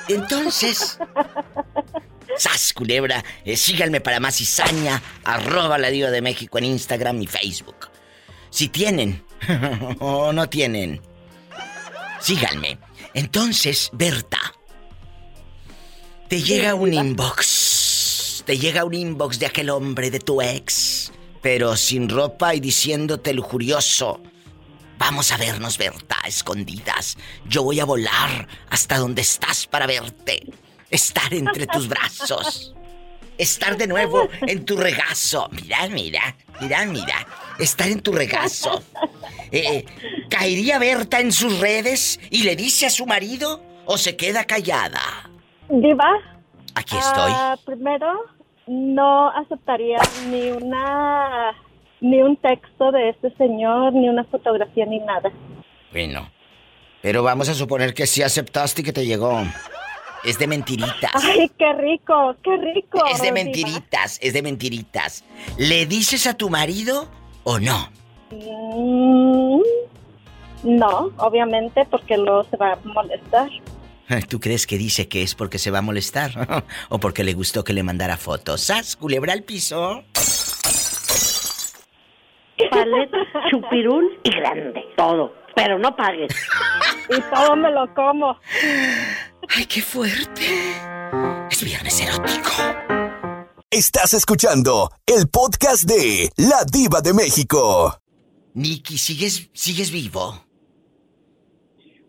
[0.10, 1.00] Entonces...
[2.40, 3.22] ¡Sas, culebra!
[3.44, 5.04] Eh, síganme para más cizaña.
[5.26, 7.90] Arroba la diva de México en Instagram y Facebook.
[8.50, 9.26] Si tienen
[10.00, 11.02] o no tienen,
[12.22, 12.80] síganme.
[13.14, 14.40] Entonces, Berta,
[16.30, 18.44] te llega un inbox.
[18.46, 21.12] Te llega un inbox de aquel hombre de tu ex,
[21.42, 24.22] pero sin ropa y diciéndote lujurioso.
[24.98, 27.18] Vamos a vernos, Berta, escondidas.
[27.46, 30.48] Yo voy a volar hasta donde estás para verte.
[30.90, 32.74] Estar entre tus brazos.
[33.38, 35.48] Estar de nuevo en tu regazo.
[35.52, 37.28] Mira, mira, mira, mira.
[37.58, 38.82] Estar en tu regazo.
[39.52, 39.86] Eh,
[40.30, 45.00] ¿Caería Berta en sus redes y le dice a su marido o se queda callada?
[45.70, 46.10] Diva.
[46.76, 47.32] Aquí estoy.
[47.34, 48.26] ah, primero,
[48.68, 49.98] no aceptaría
[50.30, 51.56] ni una
[52.02, 55.32] ni un texto de este señor, ni una fotografía, ni nada.
[55.92, 56.30] Bueno,
[57.02, 59.42] pero vamos a suponer que sí aceptaste y que te llegó.
[60.24, 61.12] Es de mentiritas.
[61.14, 63.06] Ay, qué rico, qué rico.
[63.06, 63.34] Es de Diva.
[63.34, 65.24] mentiritas, es de mentiritas.
[65.58, 67.08] ¿Le dices a tu marido
[67.44, 67.90] o no?
[68.32, 69.62] Mm,
[70.64, 73.50] no, obviamente, porque luego se va a molestar.
[74.28, 76.32] ¿Tú crees que dice que es porque se va a molestar?
[76.90, 78.62] ¿O porque le gustó que le mandara fotos?
[78.62, 78.96] ¿Sas?
[78.96, 80.04] ¿Culebra al piso?
[82.72, 83.10] Palet,
[83.50, 84.84] chupirul y grande.
[84.98, 85.39] Todo.
[85.56, 86.34] Pero no pagues.
[87.12, 88.40] Y todo me lo como.
[89.50, 90.76] ¡Ay, qué fuerte!
[91.50, 92.52] Es viernes erótico.
[93.72, 98.00] Estás escuchando el podcast de La Diva de México.
[98.54, 100.46] Nicky, ¿sigues, sigues vivo?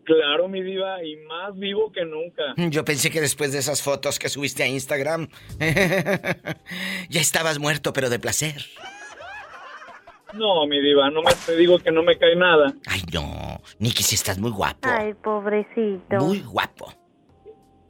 [0.04, 2.42] Claro, mi diva, y más vivo que nunca.
[2.56, 5.28] Yo pensé que después de esas fotos que subiste a Instagram,
[7.08, 8.66] ya estabas muerto, pero de placer.
[10.34, 12.72] No, mi diva, no me te digo que no me cae nada.
[12.86, 13.60] Ay, no.
[13.78, 14.88] Nicky, si estás muy guapo.
[14.88, 16.16] Ay, pobrecito.
[16.16, 16.92] Muy guapo.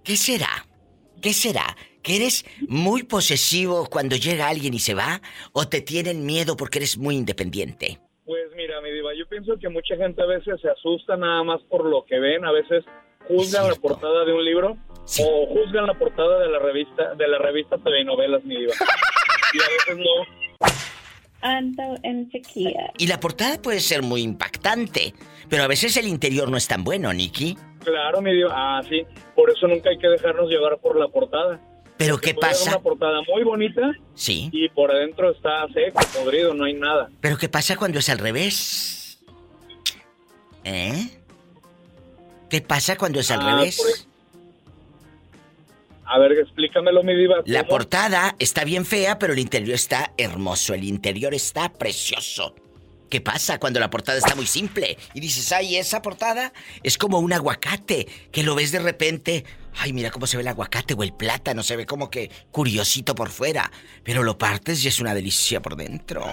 [0.04, 0.66] ¿Qué será?
[1.20, 1.76] ¿Qué será?
[2.02, 5.20] ¿Que eres muy posesivo cuando llega alguien y se va?
[5.52, 8.00] ¿O te tienen miedo porque eres muy independiente?
[8.24, 11.60] Pues mira, mi diva, yo pienso que mucha gente a veces se asusta nada más
[11.68, 12.84] por lo que ven, a veces
[13.28, 14.76] juzgan la portada de un libro
[15.20, 18.72] o juzgan la portada de la revista de la revista telenovelas, mi diva.
[19.52, 20.40] Y a veces no.
[21.42, 22.92] Ando en sequía.
[22.98, 25.14] Y la portada puede ser muy impactante,
[25.48, 27.56] pero a veces el interior no es tan bueno, Nicky.
[27.82, 28.50] Claro, mi diva.
[28.52, 29.02] Ah, sí.
[29.34, 31.58] Por eso nunca hay que dejarnos llevar por la portada.
[31.96, 32.70] ¿Pero qué Puede haber pasa?
[32.70, 34.48] Una portada muy bonita Sí.
[34.52, 37.10] y por adentro está seco, podrido, no hay nada.
[37.20, 39.22] ¿Pero qué pasa cuando es al revés?
[40.64, 41.10] ¿Eh?
[42.48, 44.08] ¿Qué pasa cuando es al Ah, revés?
[46.12, 47.36] A ver, explícamelo, mi diva.
[47.46, 50.74] La portada está bien fea, pero el interior está hermoso.
[50.74, 52.56] El interior está precioso.
[53.08, 54.98] ¿Qué pasa cuando la portada está muy simple?
[55.14, 56.52] Y dices, ay, esa portada
[56.82, 59.44] es como un aguacate, que lo ves de repente.
[59.78, 63.14] Ay, mira cómo se ve el aguacate o el plátano, se ve como que curiosito
[63.14, 63.70] por fuera.
[64.02, 66.24] Pero lo partes y es una delicia por dentro.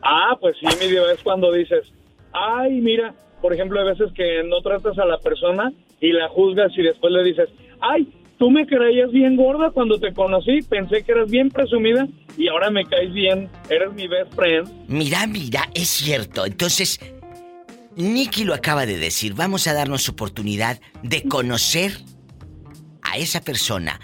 [0.00, 1.86] Ah, pues sí, mi diva, es cuando dices,
[2.32, 5.70] ay, mira, por ejemplo, hay veces que no tratas a la persona
[6.00, 10.12] y la juzgas y después le dices, ay, tú me creías bien gorda cuando te
[10.12, 14.68] conocí, pensé que eras bien presumida y ahora me caes bien, eres mi best friend.
[14.88, 16.46] Mira, mira, es cierto.
[16.46, 17.00] Entonces,
[17.96, 19.34] Nicky lo acaba de decir.
[19.34, 21.92] Vamos a darnos oportunidad de conocer
[23.02, 24.00] a esa persona.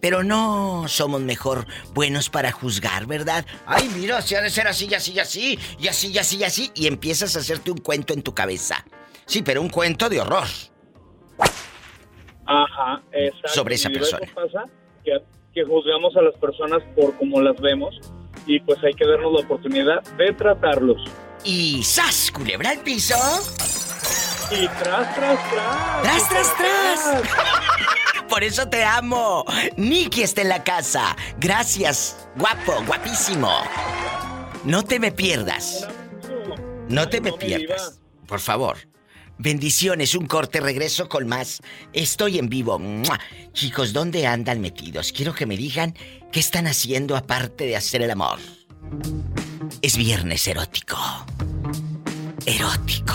[0.00, 3.46] Pero no somos mejor buenos para juzgar, ¿verdad?
[3.66, 6.36] Ay, mira, si ha de ser así, y así, y así, y así, y así,
[6.36, 6.70] y así.
[6.74, 8.84] Y empiezas a hacerte un cuento en tu cabeza.
[9.24, 10.46] Sí, pero un cuento de horror.
[12.46, 13.48] Ajá, exacto.
[13.48, 14.32] Sobre esa eso persona.
[14.34, 14.64] pasa
[15.04, 15.18] que,
[15.54, 17.94] que juzgamos a las personas por cómo las vemos
[18.46, 21.02] y pues hay que darnos la oportunidad de tratarlos.
[21.44, 22.30] Y ¡zas!
[22.32, 23.16] Culebra al piso.
[24.50, 26.02] Y tras, tras, tras.
[26.02, 27.22] ¡Tras, tras, tras!
[28.28, 29.44] Por eso te amo.
[29.76, 31.16] Nicky está en la casa.
[31.38, 33.50] Gracias, guapo, guapísimo.
[34.64, 35.88] No te me pierdas.
[36.88, 38.00] No te me pierdas.
[38.26, 38.76] Por favor.
[39.38, 41.60] Bendiciones, un corte, regreso con más.
[41.92, 42.78] Estoy en vivo.
[42.78, 43.20] ¡Mua!
[43.52, 45.12] Chicos, ¿dónde andan metidos?
[45.12, 45.94] Quiero que me digan
[46.32, 48.38] qué están haciendo aparte de hacer el amor.
[49.82, 50.96] Es viernes erótico.
[52.46, 53.14] Erótico.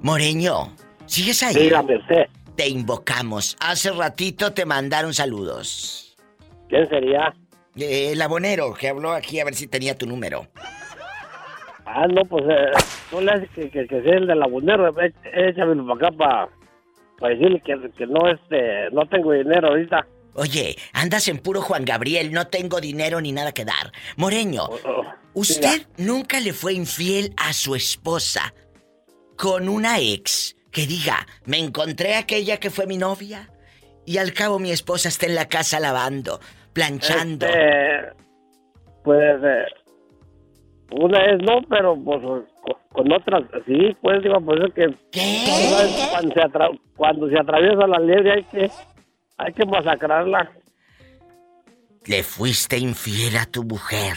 [0.00, 0.74] Moreño,
[1.06, 1.72] ¿sigues ahí?
[1.72, 2.26] Usted.
[2.56, 3.56] Te invocamos.
[3.60, 6.16] Hace ratito te mandaron saludos.
[6.68, 7.32] ¿Quién sería?
[7.76, 10.48] Eh, el abonero que habló aquí a ver si tenía tu número.
[11.94, 12.70] Ah, no, pues eh,
[13.10, 17.34] tú le haces que, que, que sea el del abonero, eh, échamelo para acá para
[17.34, 20.06] decirle que, que no, este, no tengo dinero ahorita.
[20.34, 23.92] Oye, andas en puro Juan Gabriel, no tengo dinero ni nada que dar.
[24.16, 24.70] Moreño,
[25.34, 28.54] ¿usted nunca le fue infiel a su esposa
[29.36, 33.50] con una ex que diga, me encontré aquella que fue mi novia
[34.06, 36.40] y al cabo mi esposa está en la casa lavando,
[36.72, 37.44] planchando?
[37.44, 38.14] Este,
[39.04, 39.66] pues, eh,
[40.94, 42.44] una vez no, pero pues con,
[42.92, 44.86] con otras sí, pues digo, pues es que
[46.10, 48.70] Cuando, se atra- cuando se atraviesa la liebre hay que,
[49.38, 50.50] hay que masacrarla.
[52.06, 54.14] Le fuiste infiel a tu mujer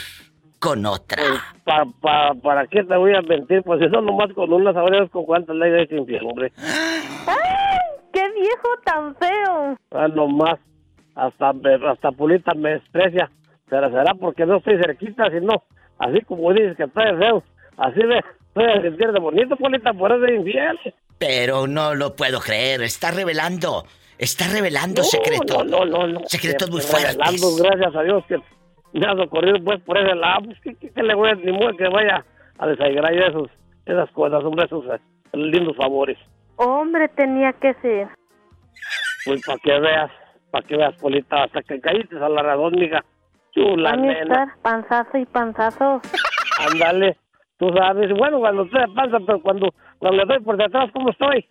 [0.59, 1.21] con otra.
[1.63, 3.61] Pa, pa, ¿Para qué te voy a mentir?
[3.63, 6.51] Pues eso nomás con unas sabores con cuántas le hay infiel, hombre.
[6.57, 7.77] ¡Ay!
[8.11, 9.77] ¡Qué viejo tan feo!
[9.91, 10.59] Ah, nomás,
[11.13, 13.29] hasta, me- hasta Pulita me desprecia.
[13.69, 15.63] Pero será porque no estoy cerquita, sino,
[15.99, 17.43] así como dices que estoy feo,
[17.77, 18.21] así de,
[18.81, 20.79] sentir de bonito, Pulita, por eso es infiel.
[21.17, 23.85] Pero no lo puedo creer, está revelando
[24.17, 25.65] Está revelando No, secretos.
[25.65, 26.21] no, no, no.
[26.27, 27.17] Secretos muy fuertes.
[27.17, 28.37] revelando, gracias a Dios que
[28.93, 30.45] me has ocurrido pues por ese lado.
[30.45, 32.23] Pues, ¿qué, qué- qué le voy a ni modo que vaya
[32.57, 33.49] a desaigrar yo esos,
[33.85, 34.99] esas cosas, hombre, esos eh,
[35.33, 36.17] lindos favores.
[36.55, 38.07] Hombre, tenía que ser.
[39.25, 40.11] Pues para que veas,
[40.49, 43.03] para que veas, Polita, hasta que caíste a la mija.
[43.55, 44.21] Chula, Van a nena.
[44.21, 46.01] estar panzazo y panzazo.
[46.69, 47.17] Ándale,
[47.57, 48.11] tú sabes.
[48.17, 51.47] Bueno, cuando usted pasa, pero cuando, cuando le doy por detrás, ¿cómo estoy?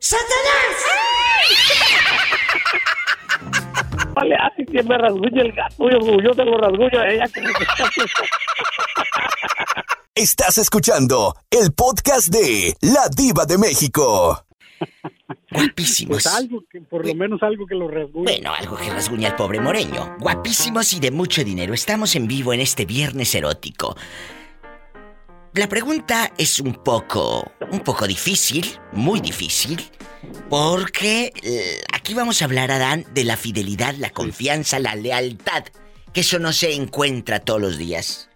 [4.14, 5.88] Vale, así que me rasguñe el gato.
[5.90, 7.24] Yo, yo tengo rasguño a ella.
[7.32, 7.48] que me-
[10.14, 14.44] Estás escuchando el podcast de La Diva de México.
[15.50, 16.22] Guapísimos.
[16.22, 18.24] Pues algo, que, por lo menos algo que lo rasguñe.
[18.24, 20.16] Bueno, algo que rasguña al pobre moreño.
[20.18, 21.74] Guapísimos y de mucho dinero.
[21.74, 23.96] Estamos en vivo en este viernes erótico.
[25.54, 29.82] La pregunta es un poco, un poco difícil, muy difícil,
[30.48, 35.64] porque eh, aquí vamos a hablar, Adán, de la fidelidad, la confianza, la lealtad,
[36.14, 38.30] que eso no se encuentra todos los días,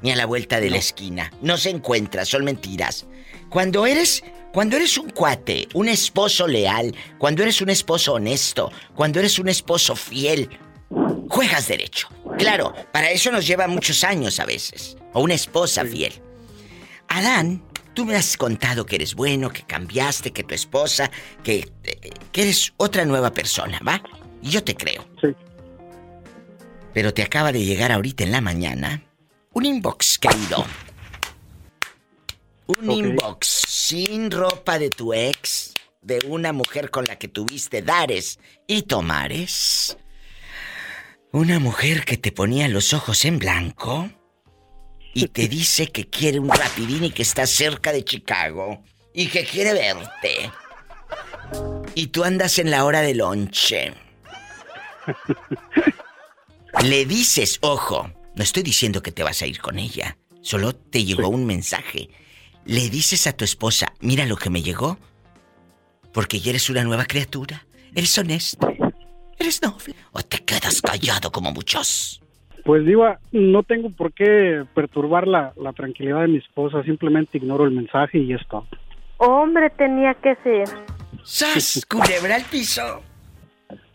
[0.00, 1.30] ni a la vuelta de la esquina.
[1.42, 3.06] No se encuentra, son mentiras.
[3.50, 9.18] Cuando eres, cuando eres un cuate, un esposo leal, cuando eres un esposo honesto, cuando
[9.18, 10.48] eres un esposo fiel,
[11.28, 12.08] juegas derecho.
[12.38, 16.12] Claro, para eso nos lleva muchos años a veces, o una esposa fiel.
[17.08, 17.62] Adán,
[17.94, 21.10] tú me has contado que eres bueno, que cambiaste, que tu esposa,
[21.42, 21.70] que,
[22.30, 24.02] que eres otra nueva persona, ¿va?
[24.42, 25.06] Y yo te creo.
[25.20, 25.28] Sí.
[26.92, 29.02] Pero te acaba de llegar ahorita en la mañana
[29.54, 30.66] un inbox, querido.
[32.66, 38.38] Un inbox sin ropa de tu ex, de una mujer con la que tuviste dares
[38.68, 39.98] y tomares.
[41.32, 44.08] Una mujer que te ponía los ojos en blanco
[45.14, 49.44] y te dice que quiere un rapidín y que está cerca de Chicago y que
[49.44, 50.52] quiere verte.
[51.96, 53.94] Y tú andas en la hora de lonche.
[56.84, 61.04] Le dices, ojo, no estoy diciendo que te vas a ir con ella, solo te
[61.04, 62.10] llegó un mensaje.
[62.64, 64.98] Le dices a tu esposa, mira lo que me llegó,
[66.12, 68.68] porque ya eres una nueva criatura, eres honesto,
[69.38, 72.20] eres noble, o te quedas callado como muchos.
[72.64, 77.64] Pues Diva, no tengo por qué perturbar la, la tranquilidad de mi esposa, simplemente ignoro
[77.64, 78.62] el mensaje y ya está.
[79.16, 80.68] Hombre, tenía que ser.
[81.24, 81.84] ¡Sas!
[81.88, 83.02] Culebra al piso.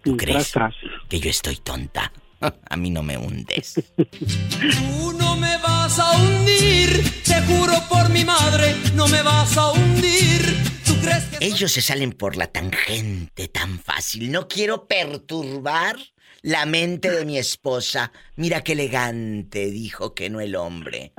[0.04, 0.74] ¿Tú crees tras.
[1.10, 2.12] que yo estoy tonta?
[2.70, 3.76] A mí no me hundes.
[3.96, 9.72] Tú no me vas a hundir, te juro por mi madre, no me vas a
[9.72, 10.42] hundir.
[10.86, 14.32] ¿Tú crees que Ellos se salen por la tangente tan fácil.
[14.32, 15.98] No quiero perturbar
[16.42, 18.12] la mente de mi esposa.
[18.36, 21.14] Mira qué elegante, dijo que no el hombre.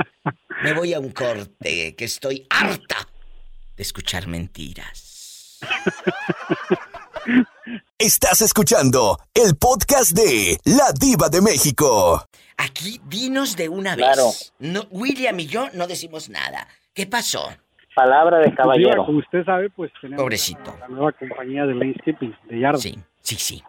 [0.62, 3.08] Me voy a un corte, que estoy harta
[3.76, 5.58] de escuchar mentiras.
[8.00, 12.22] Estás escuchando el podcast de La Diva de México.
[12.56, 14.04] Aquí dinos de una vez.
[14.06, 14.30] Claro.
[14.60, 16.68] No, William y yo no decimos nada.
[16.94, 17.48] ¿Qué pasó?
[17.96, 19.04] Palabra de Pues, Diva, caballero.
[19.04, 20.76] como usted sabe, pues tenemos Pobrecito.
[20.78, 22.78] la nueva compañía de landscaping de yarda.
[22.78, 23.62] Sí, sí, sí.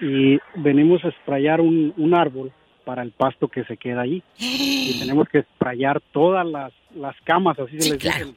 [0.00, 2.52] Y venimos a sprayar un, un árbol
[2.84, 4.22] para el pasto que se queda allí.
[4.38, 8.18] Y tenemos que sprayar todas las, las camas, así se Sí, les claro.
[8.26, 8.36] dicen,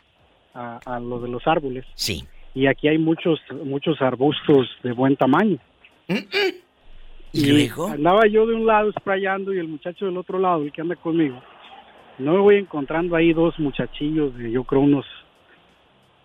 [0.53, 1.85] a, a lo de los árboles.
[1.95, 2.25] Sí.
[2.57, 5.59] Y aquí hay muchos muchos arbustos de buen tamaño.
[7.31, 7.87] ¿Y luego?
[7.87, 10.95] Andaba yo de un lado sprayando y el muchacho del otro lado, el que anda
[10.95, 11.39] conmigo,
[12.17, 15.05] no me voy encontrando ahí dos muchachillos de yo creo unos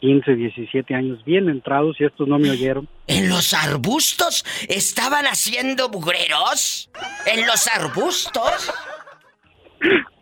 [0.01, 2.89] 15, 17 años, bien entrados y estos no me oyeron.
[3.09, 6.89] ¿En los arbustos estaban haciendo mugreros?
[7.27, 8.73] ¿En los arbustos?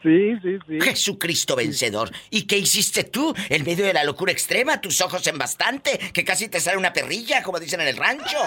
[0.02, 0.80] Sí, sí, sí.
[0.80, 2.11] Jesucristo vencedor.
[2.30, 4.80] ¿Y qué hiciste tú en medio de la locura extrema?
[4.80, 8.38] Tus ojos en bastante, que casi te sale una perrilla, como dicen en el rancho.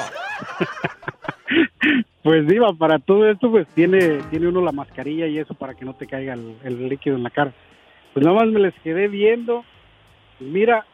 [2.24, 5.84] Pues Diva, para todo esto pues tiene, tiene uno la mascarilla y eso para que
[5.84, 7.54] no te caiga el, el líquido en la cara.
[8.14, 9.66] Pues nada más me les quedé viendo
[10.44, 10.86] mira,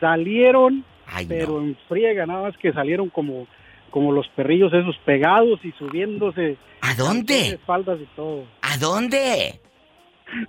[0.00, 0.84] salieron,
[1.28, 3.46] pero en friega, nada más que salieron como,
[3.90, 6.56] como los perrillos esos pegados y subiéndose.
[6.80, 7.48] ¿A dónde?
[7.48, 8.44] Espaldas y todo.
[8.62, 9.60] ¿A dónde?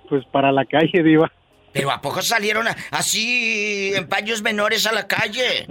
[0.08, 1.30] Pues para la calle, Diva.
[1.72, 5.66] ¿Pero a poco salieron así en paños menores a la calle?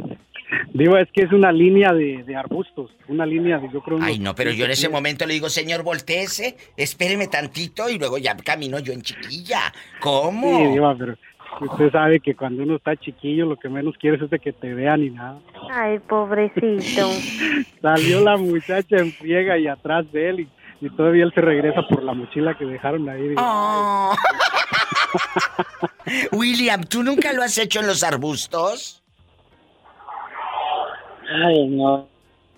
[0.74, 3.99] Diva, es que es una línea de, de arbustos, una línea de yo creo...
[4.01, 7.99] Ay, no, pero yo en ese 15 momento le digo, señor, volteese, espéreme tantito y
[7.99, 9.74] luego ya camino yo en chiquilla.
[9.99, 10.57] ¿Cómo?
[10.57, 11.15] Sí, Diva, pero
[11.66, 14.74] usted sabe que cuando uno está chiquillo lo que menos quieres es de que te
[14.74, 15.39] vean ni nada.
[15.72, 17.10] Ay, pobrecito.
[17.82, 20.49] Salió la muchacha en friega y atrás de él y,
[20.86, 23.36] y todavía él se regresa por la mochila que dejaron ahí.
[23.38, 24.16] Oh.
[26.32, 29.03] William, ¿tú nunca lo has hecho en los arbustos?
[31.32, 32.07] Ay, no.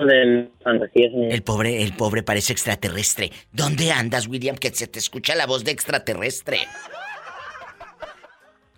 [0.03, 3.31] El pobre, el pobre parece extraterrestre.
[3.51, 4.55] ¿Dónde andas, William?
[4.55, 6.59] Que se te escucha la voz de extraterrestre.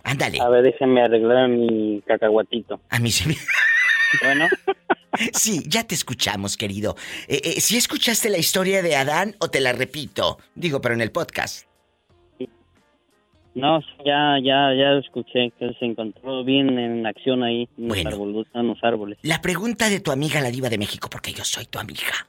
[0.03, 0.39] Ándale.
[0.41, 2.81] A ver, déjame arreglar mi cacahuatito.
[2.89, 3.35] A mí se me...
[4.23, 4.47] Bueno.
[5.33, 6.95] Sí, ya te escuchamos, querido.
[7.27, 10.39] Eh, eh, ¿Sí escuchaste la historia de Adán o te la repito?
[10.55, 11.67] Digo, pero en el podcast.
[13.53, 18.09] No, ya, ya, ya escuché que se encontró bien en acción ahí, en los, Bueno.
[18.09, 19.19] árboles, en los árboles.
[19.21, 22.27] La pregunta de tu amiga la diva de México, porque yo soy tu amiga.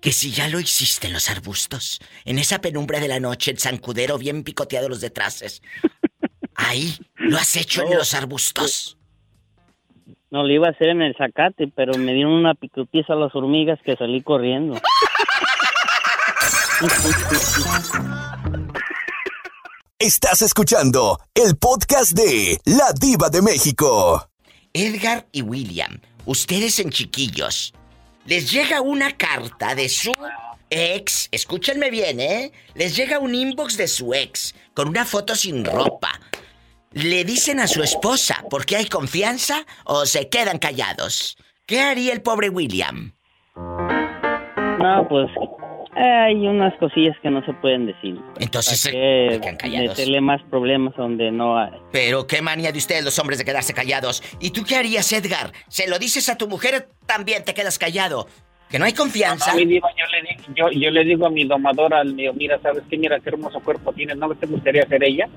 [0.00, 3.58] Que si ya lo hiciste en los arbustos, en esa penumbra de la noche, el
[3.58, 5.60] zancudero bien picoteado los detraces.
[6.64, 8.96] Ahí, lo has hecho en los arbustos.
[10.30, 13.34] No, lo iba a hacer en el zacate, pero me dieron una picotiza a las
[13.34, 14.80] hormigas que salí corriendo.
[19.98, 24.28] Estás escuchando el podcast de La Diva de México.
[24.72, 27.74] Edgar y William, ustedes en chiquillos,
[28.24, 30.12] les llega una carta de su
[30.70, 32.52] ex, escúchenme bien, ¿eh?
[32.74, 36.18] Les llega un inbox de su ex con una foto sin ropa.
[36.94, 41.36] Le dicen a su esposa por qué hay confianza o se quedan callados.
[41.66, 43.12] ¿Qué haría el pobre William?
[43.56, 45.30] No, pues
[45.94, 48.18] hay unas cosillas que no se pueden decir.
[48.40, 49.88] Entonces se ¿Para qué quedan callados.
[49.90, 51.70] meterle más problemas donde no hay.
[51.92, 54.22] Pero qué manía de ustedes los hombres de quedarse callados.
[54.40, 55.52] ¿Y tú qué harías, Edgar?
[55.68, 58.26] ¿Se lo dices a tu mujer también te quedas callado?
[58.72, 59.52] ¿Que no hay confianza?
[59.52, 62.32] A mí, Diva, yo, le digo, yo, yo le digo a mi domadora, al mío,
[62.34, 62.96] mira, ¿sabes qué?
[62.96, 65.28] Mira qué hermoso cuerpo tienes, ¿no te gustaría ser ella?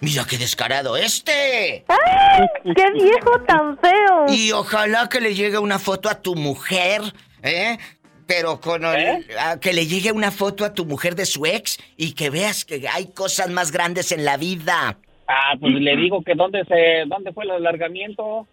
[0.00, 1.84] Mira qué descarado este.
[1.86, 2.46] ¡Ay!
[2.74, 4.26] ¡Qué viejo tan feo!
[4.28, 7.02] Y ojalá que le llegue una foto a tu mujer,
[7.44, 7.78] ¿eh?
[8.26, 11.78] Pero con el- a que le llegue una foto a tu mujer de su ex
[11.96, 14.98] y que veas que hay cosas más grandes en la vida.
[15.28, 18.48] Ah, pues le digo que dónde se, dónde fue el alargamiento.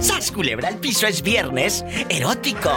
[0.00, 0.70] ¡Sas, culebra!
[0.70, 2.70] El piso es viernes erótico.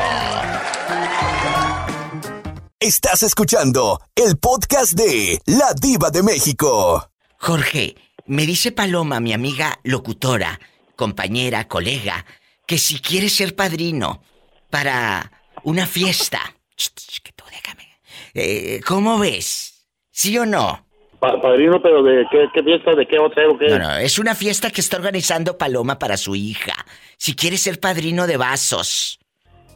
[2.81, 7.09] Estás escuchando el podcast de La Diva de México.
[7.37, 7.95] Jorge,
[8.25, 10.59] me dice Paloma, mi amiga locutora,
[10.97, 12.25] compañera, colega,
[12.67, 14.21] que si quieres ser padrino
[14.69, 15.31] para
[15.63, 16.41] una fiesta.
[16.75, 17.87] Ch, ch, que tú déjame.
[18.33, 19.85] Eh, ¿Cómo ves?
[20.11, 20.85] ¿Sí o no?
[21.23, 22.93] Pa- padrino, pero ¿de qué, qué fiesta?
[22.95, 23.69] ¿De qué hotel o qué?
[23.69, 26.73] No, no, es una fiesta que está organizando Paloma para su hija.
[27.17, 29.19] Si quieres ser padrino de vasos.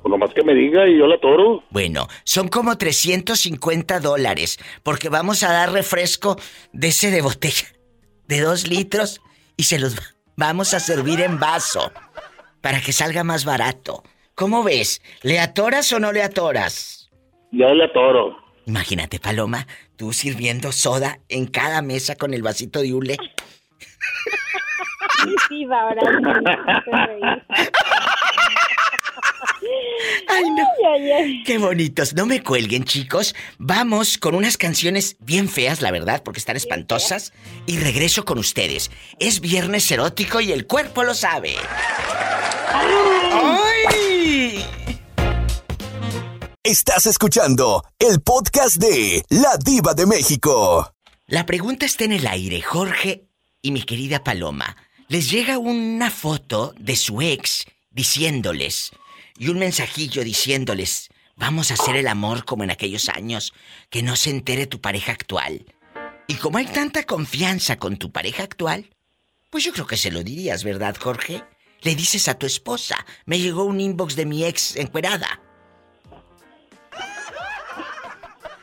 [0.01, 1.63] Pues nomás que me diga y yo la toro.
[1.69, 6.37] Bueno, son como 350 dólares, porque vamos a dar refresco
[6.73, 7.67] de ese de botella,
[8.27, 9.21] de dos litros,
[9.55, 10.03] y se los va-
[10.35, 11.91] vamos a servir en vaso,
[12.61, 14.03] para que salga más barato.
[14.35, 15.01] ¿Cómo ves?
[15.23, 17.09] ¿Le atoras o no le atoras?
[17.51, 18.37] Yo la toro.
[18.65, 19.65] Imagínate, Paloma,
[19.97, 23.17] tú sirviendo soda en cada mesa con el vasito de hule.
[25.49, 26.01] Sí, va, ahora.
[30.29, 30.63] Ay, no.
[30.93, 31.43] Ay, ay.
[31.43, 32.13] Qué bonitos.
[32.13, 33.35] No me cuelguen, chicos.
[33.57, 37.33] Vamos con unas canciones bien feas, la verdad, porque están espantosas.
[37.65, 38.91] Y regreso con ustedes.
[39.19, 41.55] Es viernes erótico y el cuerpo lo sabe.
[42.71, 44.65] ¡Ay!
[46.67, 50.93] Estás escuchando el podcast de La Diva de México.
[51.25, 53.29] La pregunta está en el aire, Jorge
[53.61, 54.75] y mi querida Paloma.
[55.07, 58.91] Les llega una foto de su ex diciéndoles,
[59.37, 61.07] y un mensajillo diciéndoles,
[61.37, 63.53] vamos a hacer el amor como en aquellos años,
[63.89, 65.73] que no se entere tu pareja actual.
[66.27, 68.89] Y como hay tanta confianza con tu pareja actual,
[69.49, 71.45] pues yo creo que se lo dirías, ¿verdad, Jorge?
[71.79, 75.46] Le dices a tu esposa, me llegó un inbox de mi ex encuerada.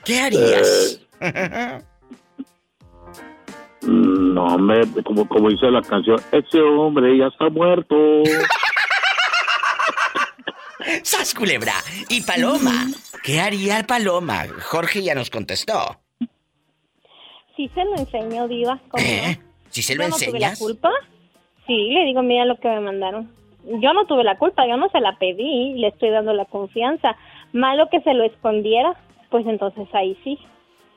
[0.05, 1.00] ¿Qué harías?
[3.82, 7.94] No, hombre, como, como dice la canción, ese hombre ya está muerto.
[11.02, 11.72] ¡Sas, culebra!
[12.09, 12.86] Y Paloma.
[13.22, 14.44] ¿Qué haría el Paloma?
[14.62, 15.98] Jorge ya nos contestó.
[17.57, 18.80] Sí se lo enseñó, Diva.
[18.88, 19.38] ¿cómo ¿Eh?
[19.70, 20.59] Si se lo Yo no tuve la enseñas.
[20.59, 20.90] culpa.
[21.66, 23.30] Sí, le digo, mira lo que me mandaron.
[23.64, 27.16] Yo no tuve la culpa, yo no se la pedí, le estoy dando la confianza.
[27.52, 28.94] Malo que se lo escondiera,
[29.35, 30.39] pues entonces ahí sí.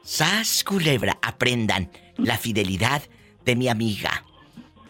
[0.03, 1.17] ¡Sas, culebra!
[1.23, 3.01] Aprendan la fidelidad
[3.43, 4.11] de mi amiga.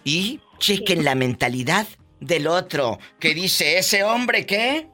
[0.03, 1.87] Y chequen la mentalidad
[2.19, 4.89] del otro, que dice, ¿ese hombre qué?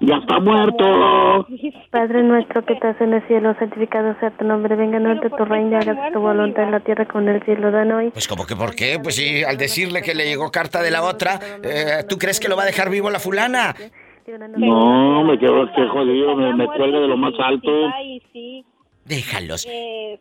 [0.00, 1.46] Ya está muerto.
[1.90, 5.78] Padre nuestro que estás en el cielo, santificado sea tu nombre, venga a tu reino,
[5.78, 7.70] hágase tu voluntad en la tierra como en el cielo.
[7.70, 8.10] Danos hoy.
[8.10, 11.02] Pues como que por qué, pues sí, al decirle que le llegó carta de la
[11.02, 13.74] otra, eh, ¿tú crees que lo va a dejar vivo la fulana?
[14.36, 17.70] No, me quedo que jodido, me, me cuelga de lo más alto.
[17.94, 18.64] Ay, sí.
[19.04, 19.66] Déjalos.
[19.70, 20.20] Eh,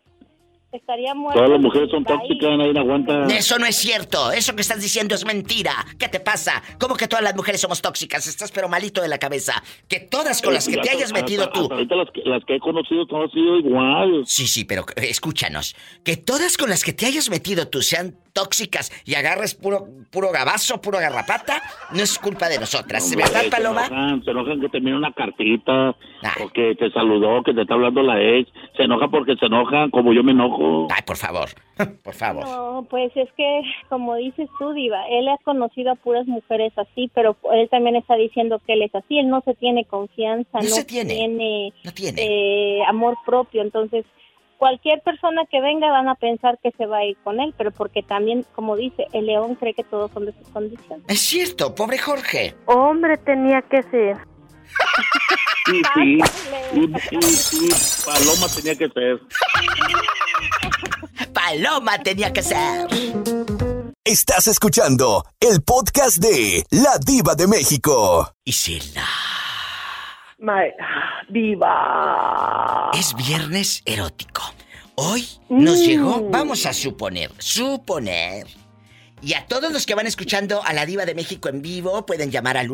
[0.72, 1.40] estaría muerto.
[1.40, 3.26] Todas las mujeres son tóxicas, nadie aguanta.
[3.28, 4.32] Eso no es cierto.
[4.32, 5.74] Eso que estás diciendo es mentira.
[5.98, 6.62] ¿Qué te pasa?
[6.80, 8.28] ¿Cómo que todas las mujeres somos tóxicas?
[8.28, 9.64] Estás pero malito de la cabeza.
[9.88, 11.64] Que todas con las que te hayas metido tú.
[11.64, 14.24] Hasta ahorita las que, las que he conocido todas han sido igual.
[14.26, 15.76] Sí, sí, pero eh, escúchanos.
[16.04, 20.30] Que todas con las que te hayas metido tú sean tóxicas y agarres puro, puro
[20.32, 21.60] gabazo, puro garrapata,
[21.92, 23.12] no es culpa de nosotras.
[23.16, 23.88] ¿Verdad, se Paloma?
[23.88, 25.96] enojan, se enojan que te mire una cartita,
[26.44, 28.48] o que te saludó, que te está hablando la ex.
[28.76, 30.57] Se enojan porque se enojan, como yo me enojo.
[30.90, 31.50] Ay, por favor,
[32.04, 32.44] por favor.
[32.46, 37.12] No, pues es que, como dices tú, Diva, él ha conocido a puras mujeres así,
[37.14, 39.20] pero él también está diciendo que él es así.
[39.20, 42.22] Él no se tiene confianza, No no, se tiene, no tiene.
[42.22, 43.62] eh, amor propio.
[43.62, 44.06] Entonces,
[44.58, 47.72] cualquier persona que venga van a pensar que se va a ir con él, pero
[47.72, 51.06] porque también, como dice, el león cree que todos son de sus condiciones.
[51.08, 52.56] Es cierto, pobre Jorge.
[52.66, 54.18] Hombre tenía que ser.
[55.68, 56.20] Sí, sí.
[56.74, 57.70] Y, y- y
[58.06, 59.20] Paloma tenía que ser.
[61.34, 62.88] Paloma tenía que ser.
[64.04, 68.32] Estás escuchando el podcast de La Diva de México.
[68.46, 69.06] Isela.
[70.40, 70.72] My,
[71.30, 72.92] diva.
[72.94, 74.44] Es viernes erótico.
[74.96, 75.84] Hoy nos Mm.
[75.84, 78.48] llegó, vamos a suponer, suponer.
[79.22, 82.30] Y a todos los que van escuchando a la Diva de México en vivo pueden
[82.32, 82.70] llamar al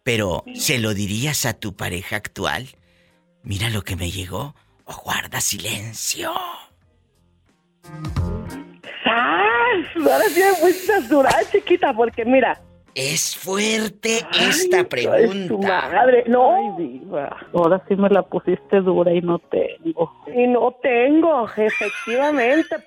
[0.04, 2.68] Pero, ¿se lo dirías a tu pareja actual?
[3.44, 4.56] Mira lo que me llegó.
[4.86, 6.32] O guarda silencio.
[9.06, 9.72] ¡Ah!
[9.96, 12.62] Ahora sí me fuiste a durar, chiquita, porque mira.
[12.96, 15.58] Es fuerte Ay, esta pregunta.
[15.92, 16.56] madre, no.
[16.56, 17.36] Ay, diva.
[17.54, 20.14] Ahora sí me la pusiste dura y no tengo.
[20.34, 22.78] Y no tengo, efectivamente.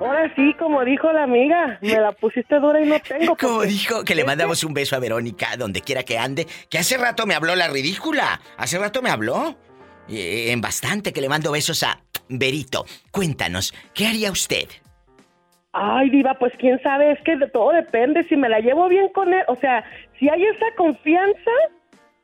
[0.00, 3.36] Ahora sí, como dijo la amiga, me la pusiste dura y no tengo.
[3.36, 6.96] Como dijo que le mandamos un beso a Verónica, donde quiera que ande, que hace
[6.98, 8.40] rato me habló la ridícula.
[8.56, 9.56] Hace rato me habló.
[10.08, 12.84] Eh, en bastante que le mando besos a Verito.
[13.12, 14.68] Cuéntanos, ¿qué haría usted?
[15.72, 18.22] Ay, Diva, pues quién sabe, es que de todo depende.
[18.24, 19.84] Si me la llevo bien con él, o sea,
[20.18, 21.50] si hay esa confianza,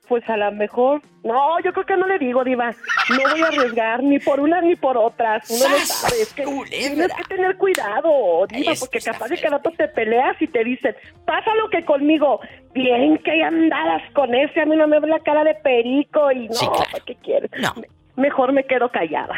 [0.07, 1.01] pues a lo mejor.
[1.25, 2.71] No, yo creo que no le digo, Diva.
[3.11, 5.49] No voy a arriesgar ni por una ni por otras.
[5.51, 6.23] Uno no sabe.
[6.23, 10.41] Es que tienes que tener cuidado, Diva, porque capaz de que al rato te peleas
[10.41, 10.95] y te dicen,
[11.27, 12.41] pasa lo que conmigo.
[12.75, 16.49] Bien que andadas con ese, a mí no me ve la cara de perico y
[16.49, 16.85] no, Sí, claro.
[16.93, 17.51] ¿para qué quieres?
[17.77, 17.89] Me-
[18.23, 19.35] Mejor me quedo callada.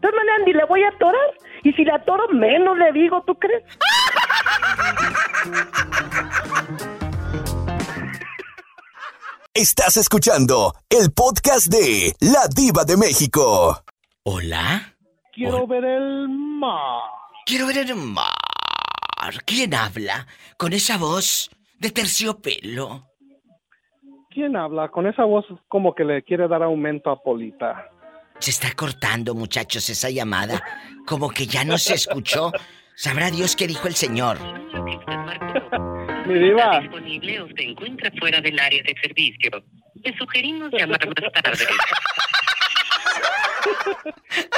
[0.00, 1.34] Entonces, manera, ni le voy a atorar.
[1.64, 3.64] Y si le atoro, menos le digo, ¿tú crees?
[9.54, 13.82] Estás escuchando el podcast de La Diva de México.
[14.22, 14.94] ¿Hola?
[15.32, 17.02] Quiero ver el mar.
[17.44, 18.28] Quiero ver el mar.
[19.44, 23.08] ¿Quién habla con esa voz de terciopelo?
[24.38, 24.88] ¿quién habla?
[24.88, 27.90] Con esa voz como que le quiere dar aumento a Polita.
[28.38, 30.62] Se está cortando, muchachos, esa llamada.
[31.06, 32.52] Como que ya no se escuchó.
[32.94, 34.38] Sabrá Dios qué dijo el señor.
[36.26, 36.80] Mi diva.
[36.80, 39.64] disponible o se encuentra fuera del área de servicio.
[40.02, 41.66] Le sugerimos llamar más tarde.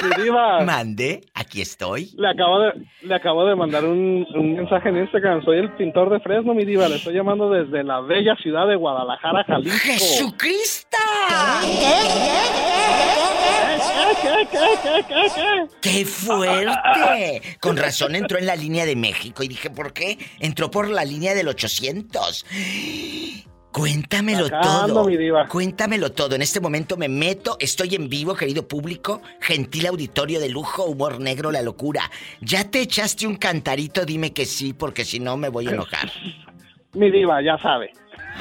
[0.02, 0.60] Mi diva.
[0.64, 2.10] Mande, aquí estoy.
[2.16, 2.72] Le acabo de,
[3.02, 5.44] le acabo de mandar un, un mensaje en Instagram.
[5.44, 6.88] Soy el pintor de Fresno, mi diva.
[6.88, 9.78] Le estoy llamando desde la bella ciudad de Guadalajara, Jalisco.
[9.82, 10.96] ¡Jesucristo!
[14.22, 15.66] ¿Qué, qué, qué, qué, qué?
[15.80, 17.58] ¡Qué fuerte!
[17.60, 20.18] Con razón entró en la línea de México y dije, ¿por qué?
[20.38, 22.44] Entró por la línea del 800.
[23.72, 24.82] Cuéntamelo Acá todo.
[24.84, 25.46] ando, mi diva.
[25.46, 26.34] Cuéntamelo todo.
[26.34, 31.20] En este momento me meto, estoy en vivo, querido público, gentil auditorio de lujo, humor
[31.20, 32.10] negro, la locura.
[32.40, 34.04] ¿Ya te echaste un cantarito?
[34.04, 36.10] Dime que sí, porque si no me voy a enojar.
[36.94, 37.92] Mi diva, ya sabe.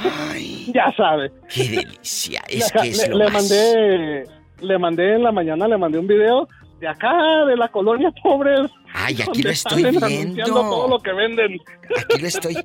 [0.73, 1.31] Ya sabe.
[1.53, 2.41] ¡Qué delicia!
[2.49, 3.33] Le, Es que es le- lo le más.
[3.33, 4.23] mandé,
[4.61, 6.47] le mandé en la mañana, le mandé un video
[6.79, 8.55] de acá, de la colonia pobre.
[8.93, 10.45] Ay, aquí lo estoy viendo.
[10.45, 11.59] todo lo que venden.
[11.97, 12.55] Aquí lo estoy.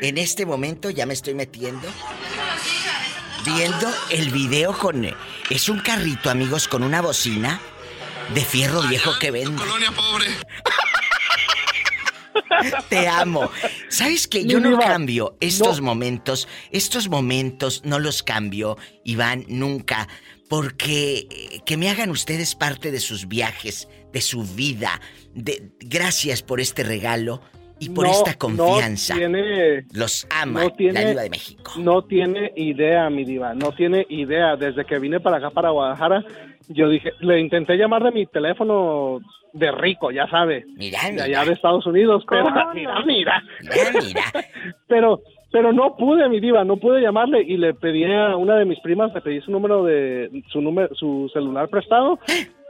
[0.00, 1.88] En este momento ya me estoy metiendo.
[3.44, 5.06] Viendo el video con.
[5.48, 7.60] Es un carrito, amigos, con una bocina
[8.34, 9.56] de fierro viejo que vende.
[9.56, 10.26] Colonia pobre.
[12.88, 13.50] Te amo.
[13.88, 14.42] ¿Sabes qué?
[14.42, 16.48] Mi Yo no cambio estos momentos.
[16.70, 20.08] Estos momentos no los cambio, Iván, nunca.
[20.48, 25.00] Porque eh, que me hagan ustedes parte de sus viajes, de su vida.
[25.34, 27.40] De, gracias por este regalo
[27.78, 29.14] y por No, esta no confianza.
[29.14, 31.72] tiene- Los ama no tiene, la Diva de México.
[31.78, 34.56] No tiene idea, mi diva, no tiene idea.
[34.56, 36.24] Desde que vine para acá, para Guadalajara,
[36.68, 39.20] yo dije, le intenté llamar de mi teléfono
[39.52, 40.64] de rico, ya sabe.
[40.76, 41.24] Mira, de mira.
[41.24, 43.06] allá de Estados Unidos, pero ¿Cómo mira, no?
[43.06, 43.42] mira.
[43.62, 44.44] Mira, mira.
[44.88, 45.20] pero,
[45.52, 48.80] pero no pude, mi diva, no pude llamarle y le pedí a una de mis
[48.80, 52.18] primas, le pedí su número de, su número, su celular prestado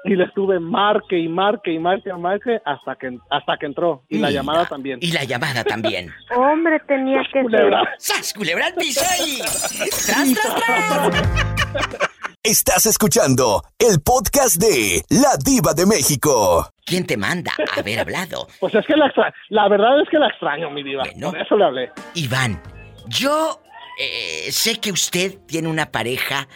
[0.07, 4.05] y le estuve marque y marque y marque y marque hasta que, hasta que entró
[4.09, 4.41] y la Mira.
[4.41, 4.99] llamada también.
[5.03, 6.11] Y la llamada también.
[6.37, 7.43] Hombre, tenía que ser.
[7.43, 7.83] Culebra.
[7.99, 8.67] ¡Sas, culebra!
[8.75, 12.11] ¡Tras, tras, tras!
[12.43, 16.71] Estás escuchando el podcast de La Diva de México.
[16.85, 18.47] ¿Quién te manda a haber hablado?
[18.61, 21.03] Pues es que la, extra- la verdad es que la extraño, mi diva.
[21.21, 21.91] Por eso le hablé.
[22.15, 22.63] Iván,
[23.09, 23.61] yo
[24.01, 26.47] eh, sé que usted tiene una pareja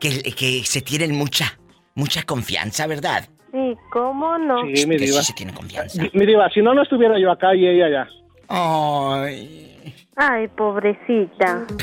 [0.00, 1.58] que, que se tienen mucha,
[1.94, 3.24] mucha confianza, ¿verdad?
[3.52, 4.62] Sí, ¿cómo no?
[4.62, 5.20] Sí, mi diva.
[5.20, 6.02] sí se tiene confianza.
[6.12, 8.08] Mi, diva, si no, no estuviera yo acá y ella allá.
[8.48, 10.04] Ay.
[10.16, 11.64] Ay, pobrecita.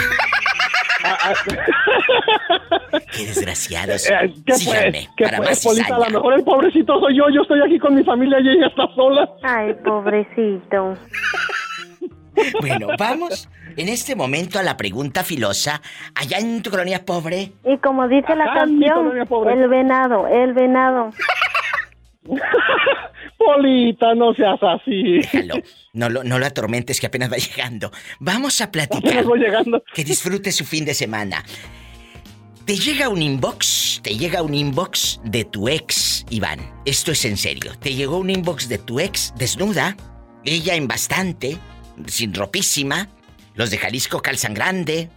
[3.15, 4.07] Qué desgraciados.
[4.09, 5.07] Eh, ¿Qué Síganme fue?
[5.17, 5.95] ¿Qué para fue, más Polita?
[5.95, 7.29] A lo mejor el pobrecito soy yo.
[7.33, 9.29] Yo estoy aquí con mi familia y ella está sola.
[9.43, 10.95] Ay, pobrecito.
[12.59, 15.81] Bueno, vamos en este momento a la pregunta filosa.
[16.15, 21.11] Allá en tu colonia pobre, Y como dice la canción, el venado, el venado.
[23.37, 25.17] Polita, no seas así.
[25.19, 25.55] déjalo.
[25.93, 27.91] No lo, no lo atormentes que apenas va llegando.
[28.19, 29.07] Vamos a platicar.
[29.07, 29.83] Apenas voy llegando.
[29.93, 31.43] Que disfrute su fin de semana.
[32.65, 36.59] Te llega un inbox, te llega un inbox de tu ex, Iván.
[36.85, 37.71] Esto es en serio.
[37.79, 39.97] Te llegó un inbox de tu ex desnuda,
[40.45, 41.57] ella en bastante,
[42.07, 43.07] sin ropísima.
[43.55, 45.09] Los de Jalisco calzan grande.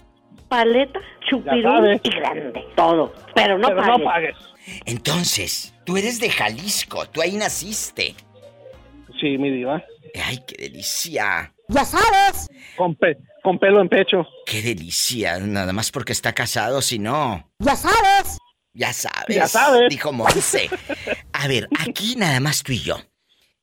[0.48, 1.00] Paleta,
[1.62, 2.00] sabes.
[2.04, 2.64] y grande.
[2.76, 3.12] Todo.
[3.34, 3.98] Pero no Pero pagues.
[3.98, 4.36] no pagues.
[4.86, 8.14] Entonces, tú eres de Jalisco, tú ahí naciste.
[9.20, 9.82] Sí, mi diva.
[10.24, 11.52] Ay, qué delicia.
[11.68, 12.48] Ya sabes.
[12.76, 14.26] Con, pe- con pelo en pecho.
[14.46, 17.50] Qué delicia, nada más porque está casado, si no.
[17.58, 18.38] Ya sabes.
[18.74, 19.36] Ya sabes.
[19.36, 19.88] Ya sabes.
[19.88, 20.68] Dijo Monse.
[21.32, 22.96] A ver, aquí nada más tú y yo.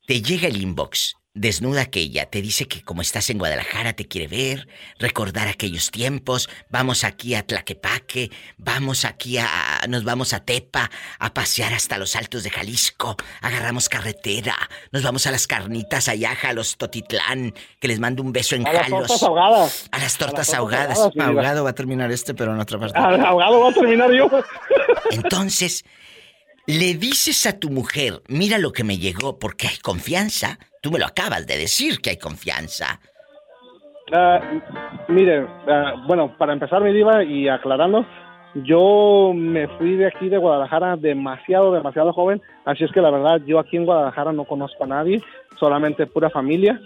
[0.08, 1.16] Te llega el inbox.
[1.34, 4.68] Desnuda aquella, te dice que como estás en Guadalajara te quiere ver,
[5.00, 9.48] recordar aquellos tiempos, vamos aquí a Tlaquepaque, vamos aquí a...
[9.88, 14.58] nos vamos a Tepa, a pasear hasta los altos de Jalisco, agarramos carretera,
[14.92, 18.68] nos vamos a las carnitas allá, a los Totitlán, que les mando un beso en
[18.68, 19.08] A las Jalos.
[19.08, 19.90] tortas ahogadas.
[19.90, 20.98] A las tortas tortas ahogadas.
[21.00, 21.28] ahogadas.
[21.30, 23.00] Ahogado va a terminar este, pero en otra parte.
[23.00, 24.30] Ahogado va a terminar yo.
[25.12, 25.86] Entonces,
[26.68, 30.60] le dices a tu mujer, mira lo que me llegó porque hay confianza.
[30.82, 33.00] Tú me lo acabas de decir que hay confianza.
[34.14, 34.42] Ah,
[35.08, 38.06] mire, ah, bueno, para empezar mi diva y aclarando,
[38.56, 43.42] yo me fui de aquí de Guadalajara demasiado, demasiado joven, así es que la verdad
[43.46, 45.22] yo aquí en Guadalajara no conozco a nadie,
[45.58, 46.82] solamente pura familia,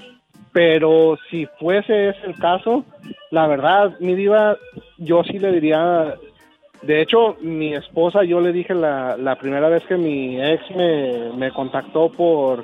[0.51, 2.85] pero si fuese ese el caso,
[3.31, 4.57] la verdad mi diva,
[4.97, 6.15] yo sí le diría,
[6.85, 11.31] de hecho mi esposa, yo le dije la, la primera vez que mi ex me,
[11.37, 12.63] me contactó por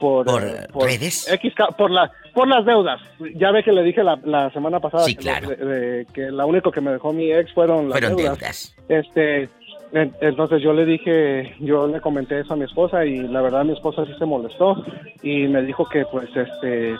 [0.00, 1.28] por, ¿Por eh, redes?
[1.28, 3.00] X, por, la, por las deudas.
[3.34, 5.48] Ya ve que le dije la, la semana pasada Sí, que, claro.
[5.48, 8.38] de- de- que la único que me dejó mi ex fueron las Fueron deudas.
[8.38, 8.76] deudas.
[8.88, 9.48] Este,
[9.90, 13.64] en- entonces yo le dije, yo le comenté eso a mi esposa y la verdad
[13.64, 14.76] mi esposa sí se molestó
[15.20, 16.94] y me dijo que pues este,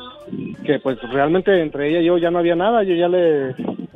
[0.64, 3.54] que pues realmente entre ella y yo ya no había nada, yo ya le,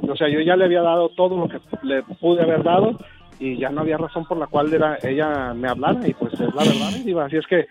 [0.08, 2.98] o sea, yo ya le había dado todo lo que le pude haber dado
[3.38, 6.40] y ya no había razón por la cual era, ella me hablara y pues es
[6.40, 7.26] la verdad, mi diva.
[7.26, 7.66] Así es que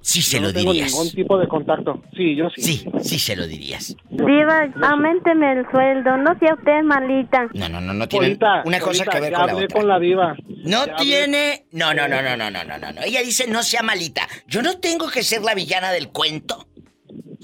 [0.00, 0.92] Sí se no lo tengo dirías.
[0.92, 2.02] ningún tipo de contacto.
[2.14, 2.60] Sí, yo sí.
[2.60, 3.96] Sí, sí se lo dirías.
[4.10, 6.18] Diva, aumenteme el sueldo.
[6.18, 7.48] No sea usted malita.
[7.54, 9.80] No, no, no, no tiene una cosa que ver ya con hablé la otra.
[9.80, 10.36] con la diva.
[10.66, 11.52] No ya tiene...
[11.52, 11.66] Hablé.
[11.72, 13.00] No, no, no, no, no, no, no, no.
[13.02, 14.28] Ella dice no sea malita.
[14.46, 16.66] Yo no tengo que ser la villana del cuento.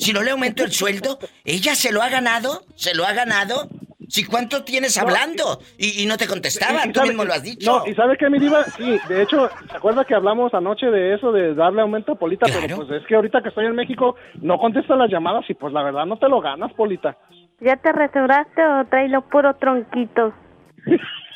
[0.01, 3.69] Si no le aumento el sueldo, ella se lo ha ganado, se lo ha ganado.
[4.09, 7.33] Si cuánto tienes hablando y, y no te contestaba, Y- y tú sabe- mismo lo
[7.33, 7.71] has dicho.
[7.71, 11.15] No, y sabe que mi diva, sí, de hecho, ¿se acuerda que hablamos anoche de
[11.15, 12.47] eso, de darle aumento a Polita?
[12.47, 15.73] Pero pues es que ahorita que estoy en México no contesta las llamadas y pues
[15.73, 17.17] la verdad no te lo ganas, Polita.
[17.61, 20.33] ¿Ya te restauraste o traes los puros tronquitos?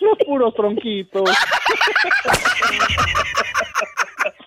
[0.00, 1.30] Los puros tronquitos.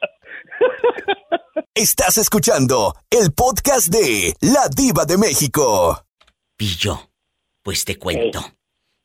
[1.74, 6.05] Estás escuchando el podcast de La Diva de México.
[6.55, 7.12] Pillo,
[7.62, 8.53] pues te cuento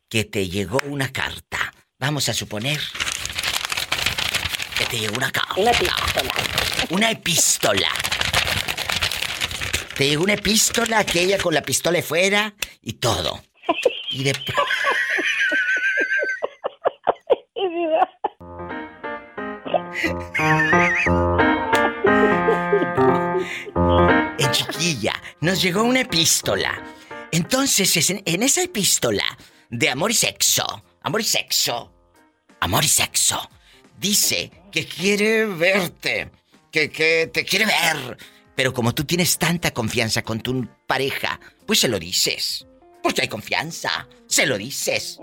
[0.09, 1.59] que te llegó una carta.
[1.98, 2.80] Vamos a suponer
[4.78, 5.55] que te llegó una carta.
[5.59, 6.34] Una epístola.
[6.90, 7.88] Una epístola.
[9.96, 13.42] Te llegó una epístola, aquella con la pistola de fuera y todo.
[14.11, 14.32] Y de
[25.43, 26.82] nos llegó una epístola.
[27.32, 29.24] Entonces, es en, en esa epístola
[29.68, 31.93] de amor y sexo, amor y sexo,
[32.61, 33.51] amor y sexo,
[33.99, 36.30] dice que quiere verte,
[36.70, 38.16] que, que te quiere ver.
[38.55, 42.66] Pero como tú tienes tanta confianza con tu pareja, pues se lo dices.
[43.03, 45.18] Porque hay confianza, se lo dices.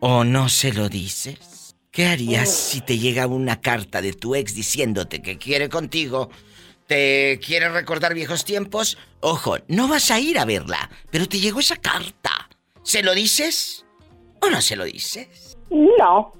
[0.00, 1.76] ¿O no se lo dices?
[1.92, 6.30] ¿Qué harías si te llega una carta de tu ex diciéndote que quiere contigo?
[6.86, 8.98] ¿Te quiere recordar viejos tiempos?
[9.20, 12.30] Ojo, no vas a ir a verla, pero te llegó esa carta.
[12.82, 13.86] ¿Se lo dices?
[14.40, 15.56] ¿O no se lo dices?
[15.70, 16.32] No,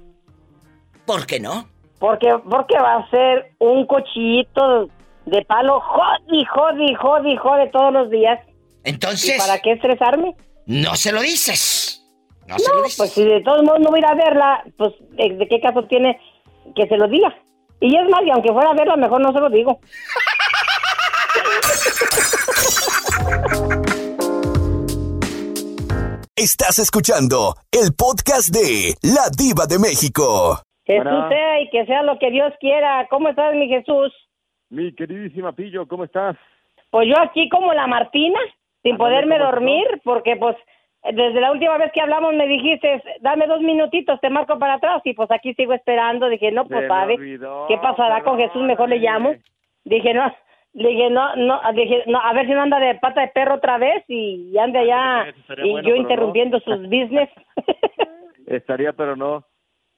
[1.05, 1.67] ¿Por qué no?
[1.99, 4.89] porque, porque va a ser un cochillito
[5.25, 8.39] de palo jodi, jodi, jodi, jodi todos los días.
[8.83, 10.35] Entonces- ¿Y para qué estresarme?
[10.65, 12.05] No se lo dices.
[12.45, 12.97] No, No, se lo dices.
[12.97, 15.61] pues si de todos modos no voy a ir a verla, pues ¿de, de qué
[15.61, 16.19] caso tiene
[16.75, 17.33] que se lo diga?
[17.79, 19.79] Y es más, y aunque fuera a verla, mejor no se lo digo.
[26.35, 30.59] Estás escuchando el podcast de La Diva de México.
[30.85, 31.29] Jesús Bueno.
[31.29, 33.07] sea y que sea lo que Dios quiera.
[33.09, 34.11] ¿Cómo estás, mi Jesús?
[34.69, 36.35] Mi queridísima Pillo, ¿cómo estás?
[36.89, 38.39] Pues yo aquí como la Martina,
[38.81, 40.57] sin poderme ¿cómo dormir, porque pues
[41.03, 45.01] desde la última vez que hablamos me dijiste, dame dos minutitos, te marco para atrás,
[45.05, 46.27] y pues aquí sigo esperando.
[46.27, 47.17] Dije, no, pues sabe,
[47.67, 48.63] ¿qué pasará con Jesús?
[48.63, 49.35] Mejor le llamo.
[49.85, 50.33] Dije, no,
[50.73, 53.55] le dije, no, no, dije, no, a ver si no anda de pata de perro
[53.55, 57.29] otra vez y, y ande allá, estaría y bueno, yo interrumpiendo sus business.
[58.47, 59.43] Estaría, pero no.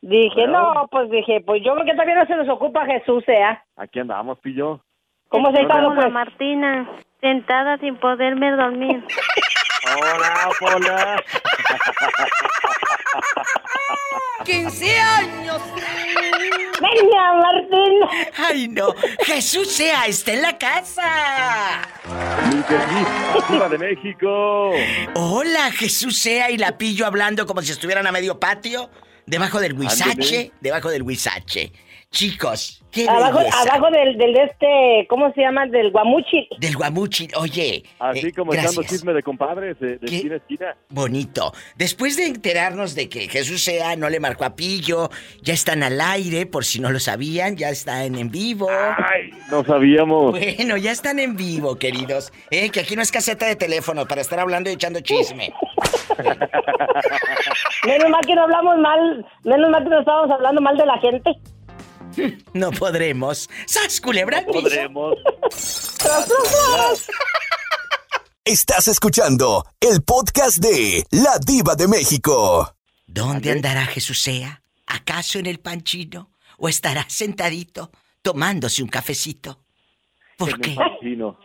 [0.01, 3.57] Dije, no, pues dije, pues yo creo que todavía no se nos ocupa Jesús, ¿eh?
[3.75, 4.81] Aquí andamos, Pillo.
[5.29, 6.11] ¿Cómo se la pues?
[6.11, 6.87] Martina,
[7.19, 9.03] sentada sin poderme dormir.
[9.95, 11.23] Hola, hola.
[14.43, 15.61] 15 años.
[16.81, 18.29] Venga, Martín.
[18.37, 18.93] Ay, no.
[19.25, 21.81] Jesús sea, está en la casa.
[22.49, 24.71] Mi Diva de México.
[25.15, 28.89] Hola, Jesús sea y la pillo hablando como si estuvieran a medio patio,
[29.25, 31.71] debajo del huizache, debajo del huizache.
[32.11, 33.61] Chicos, qué Abajo, belleza.
[33.63, 35.65] abajo del, del de este, ¿cómo se llama?
[35.67, 36.47] Del guamuchi.
[36.59, 37.83] Del guamuchi, oye.
[37.99, 40.15] Así eh, como echando chisme de compadres de, de ¿Qué?
[40.15, 40.77] esquina a esquina.
[40.89, 41.51] Bonito.
[41.75, 45.09] Después de enterarnos de que Jesús sea no le marcó a Pillo,
[45.41, 48.69] ya están al aire, por si no lo sabían, ya están en vivo.
[48.69, 50.31] Ay, no sabíamos.
[50.31, 52.31] Bueno, ya están en vivo, queridos.
[52.49, 55.51] Eh, que aquí no es caseta de teléfono para estar hablando y echando chisme.
[57.85, 60.97] Menos mal que no hablamos mal, menos mal que no estábamos hablando mal de la
[60.99, 61.31] gente.
[62.53, 63.49] No podremos.
[63.65, 64.39] ¡Sas, culebra!
[64.45, 64.53] piso!
[64.61, 65.15] Podremos.
[65.97, 67.07] Tras, tras, tras.
[68.43, 72.75] Estás escuchando el podcast de La Diva de México.
[73.07, 74.61] ¿Dónde andará Jesús sea?
[74.85, 76.31] ¿Acaso en el panchino?
[76.57, 79.59] ¿O estará sentadito tomándose un cafecito?
[80.37, 80.75] ¿Por En el qué?
[80.75, 81.39] Panchino.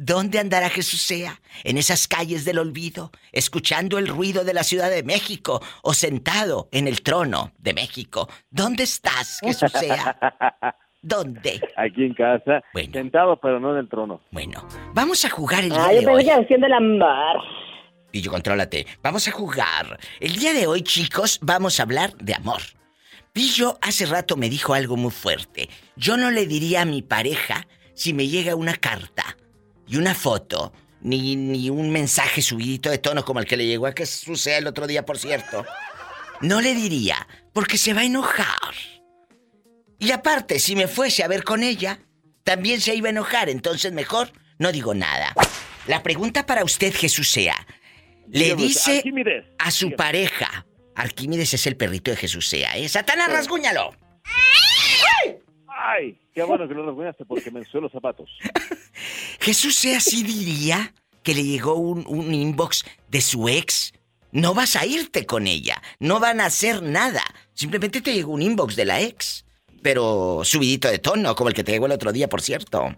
[0.00, 1.40] ¿Dónde andará Jesús sea?
[1.64, 3.10] ¿En esas calles del olvido?
[3.32, 5.60] ¿Escuchando el ruido de la Ciudad de México?
[5.82, 8.28] ¿O sentado en el trono de México?
[8.48, 10.16] ¿Dónde estás, Jesús sea?
[11.02, 11.60] ¿Dónde?
[11.76, 12.62] Aquí en casa,
[12.92, 14.20] sentado pero no en el trono.
[14.30, 14.64] Bueno,
[14.94, 16.24] vamos a jugar el día de hoy.
[16.24, 17.42] que haciendo el amor.
[18.12, 18.86] Y yo contrólate.
[19.02, 19.98] Vamos a jugar.
[20.20, 22.62] El día de hoy, chicos, vamos a hablar de amor.
[23.32, 25.68] Pillo hace rato me dijo algo muy fuerte.
[25.96, 29.36] Yo no le diría a mi pareja si me llega una carta
[29.88, 33.86] y una foto, ni, ni un mensaje subidito de tono como el que le llegó
[33.86, 35.64] a que suceda el otro día, por cierto.
[36.40, 38.74] No le diría, porque se va a enojar.
[39.98, 42.00] Y aparte, si me fuese a ver con ella,
[42.44, 45.34] también se iba a enojar, entonces mejor no digo nada.
[45.86, 47.66] La pregunta para usted, Jesús sea,
[48.28, 49.02] le dice
[49.58, 52.88] a su pareja, Arquímedes es el perrito de Jesús sea, ¿eh?
[52.88, 53.94] Satanás, rasguñalo.
[55.66, 58.30] Ay, qué bueno que lo rasguñaste porque me ensució los zapatos.
[59.40, 60.94] Jesús sea sí diría
[61.24, 63.92] que le llegó un, un inbox de su ex.
[64.30, 67.22] No vas a irte con ella, no van a hacer nada.
[67.54, 69.44] Simplemente te llegó un inbox de la ex.
[69.82, 72.94] Pero subidito de tono, como el que te llegó el otro día, por cierto.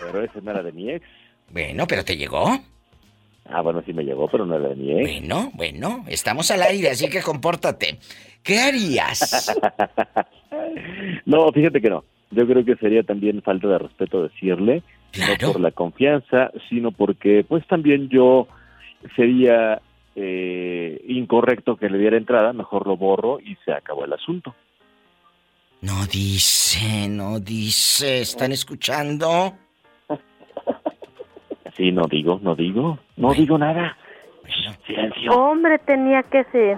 [0.00, 1.06] Pero ese no era de mi ex.
[1.50, 2.60] Bueno, pero te llegó.
[3.46, 5.20] Ah, bueno, sí me llegó, pero no era de mi ex.
[5.20, 7.98] Bueno, bueno, estamos al aire, así que compórtate.
[8.42, 9.54] ¿Qué harías?
[11.30, 12.02] No, fíjate que no.
[12.32, 14.82] Yo creo que sería también falta de respeto decirle,
[15.16, 18.48] no por la confianza, sino porque pues también yo
[19.14, 19.80] sería
[20.16, 24.54] eh, incorrecto que le diera entrada, mejor lo borro y se acabó el asunto.
[25.82, 28.20] No dice, no dice.
[28.20, 29.54] ¿Están escuchando?
[31.76, 33.96] Sí, no digo, no digo, no digo nada.
[34.86, 35.32] Silencio.
[35.32, 36.76] Hombre, tenía que ser.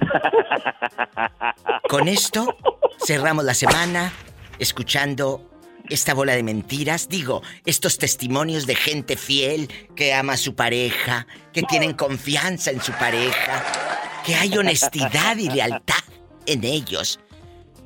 [1.88, 2.56] Con esto
[3.04, 4.12] cerramos la semana
[4.58, 5.50] escuchando
[5.88, 7.08] esta bola de mentiras.
[7.08, 12.80] Digo, estos testimonios de gente fiel que ama a su pareja, que tienen confianza en
[12.80, 13.62] su pareja,
[14.24, 16.02] que hay honestidad y lealtad
[16.46, 17.20] en ellos.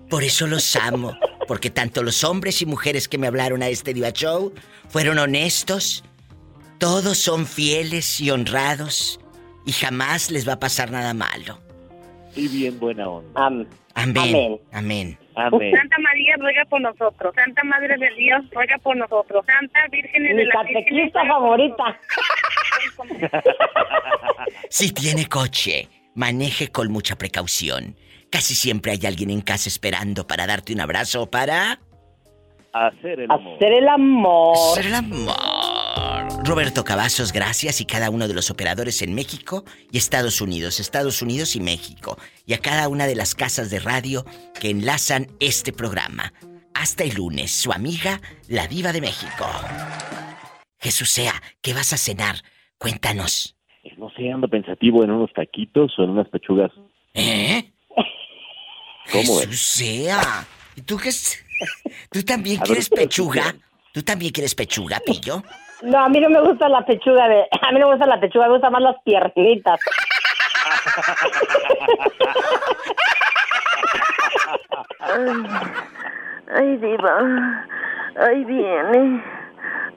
[0.09, 1.17] Por eso los amo,
[1.47, 4.55] porque tanto los hombres y mujeres que me hablaron a este Diva Show
[4.89, 6.05] fueron honestos.
[6.79, 9.21] Todos son fieles y honrados
[9.67, 11.61] y jamás les va a pasar nada malo.
[12.37, 13.47] Y bien buena onda.
[13.47, 13.69] Amén.
[13.95, 14.61] Amén.
[14.73, 15.19] Amén.
[15.35, 15.73] Amén.
[15.77, 17.35] Santa María ruega por nosotros.
[17.35, 19.45] Santa Madre de Dios ruega por nosotros.
[19.47, 22.01] Santa Virgen de Mi la catequista favorita.
[24.71, 27.97] Si tiene coche, maneje con mucha precaución.
[28.31, 31.81] Casi siempre hay alguien en casa esperando para darte un abrazo o para
[32.73, 33.57] Hacer el amor.
[33.57, 34.57] Hacer el amor.
[34.57, 35.35] hacer el amor.
[36.45, 41.23] Roberto Cavazos, gracias y cada uno de los operadores en México y Estados Unidos, Estados
[41.23, 44.25] Unidos y México, y a cada una de las casas de radio
[44.61, 46.33] que enlazan este programa.
[46.75, 49.47] Hasta el lunes, su amiga, la diva de México.
[50.79, 52.37] Jesús sea, ¿qué vas a cenar?
[52.79, 53.57] Cuéntanos.
[53.97, 56.71] No sé, ando pensativo en unos taquitos o en unas pechugas.
[57.15, 57.73] ¿Eh?
[59.13, 60.47] ¿Cómo Jesús sea.
[60.77, 61.45] ¿Y tú qué es?
[62.11, 63.57] ¿Tú también A quieres pechuga?
[63.93, 65.43] ¿Tú también quieres pechuga, Pillo?
[65.83, 67.47] No, a mí no me gusta la pechuga de...
[67.63, 69.81] A mí no me gusta la pechuga, me gustan más las piernitas.
[75.01, 75.47] Ay,
[76.55, 77.65] ay, diva.
[78.17, 79.25] Ay, viene.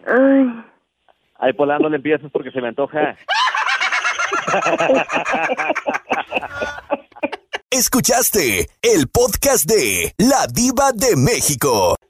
[0.07, 0.63] Ay.
[1.39, 3.15] Ay, Pola, no le empieces porque se me antoja.
[7.71, 11.95] Escuchaste el podcast de La Diva de México.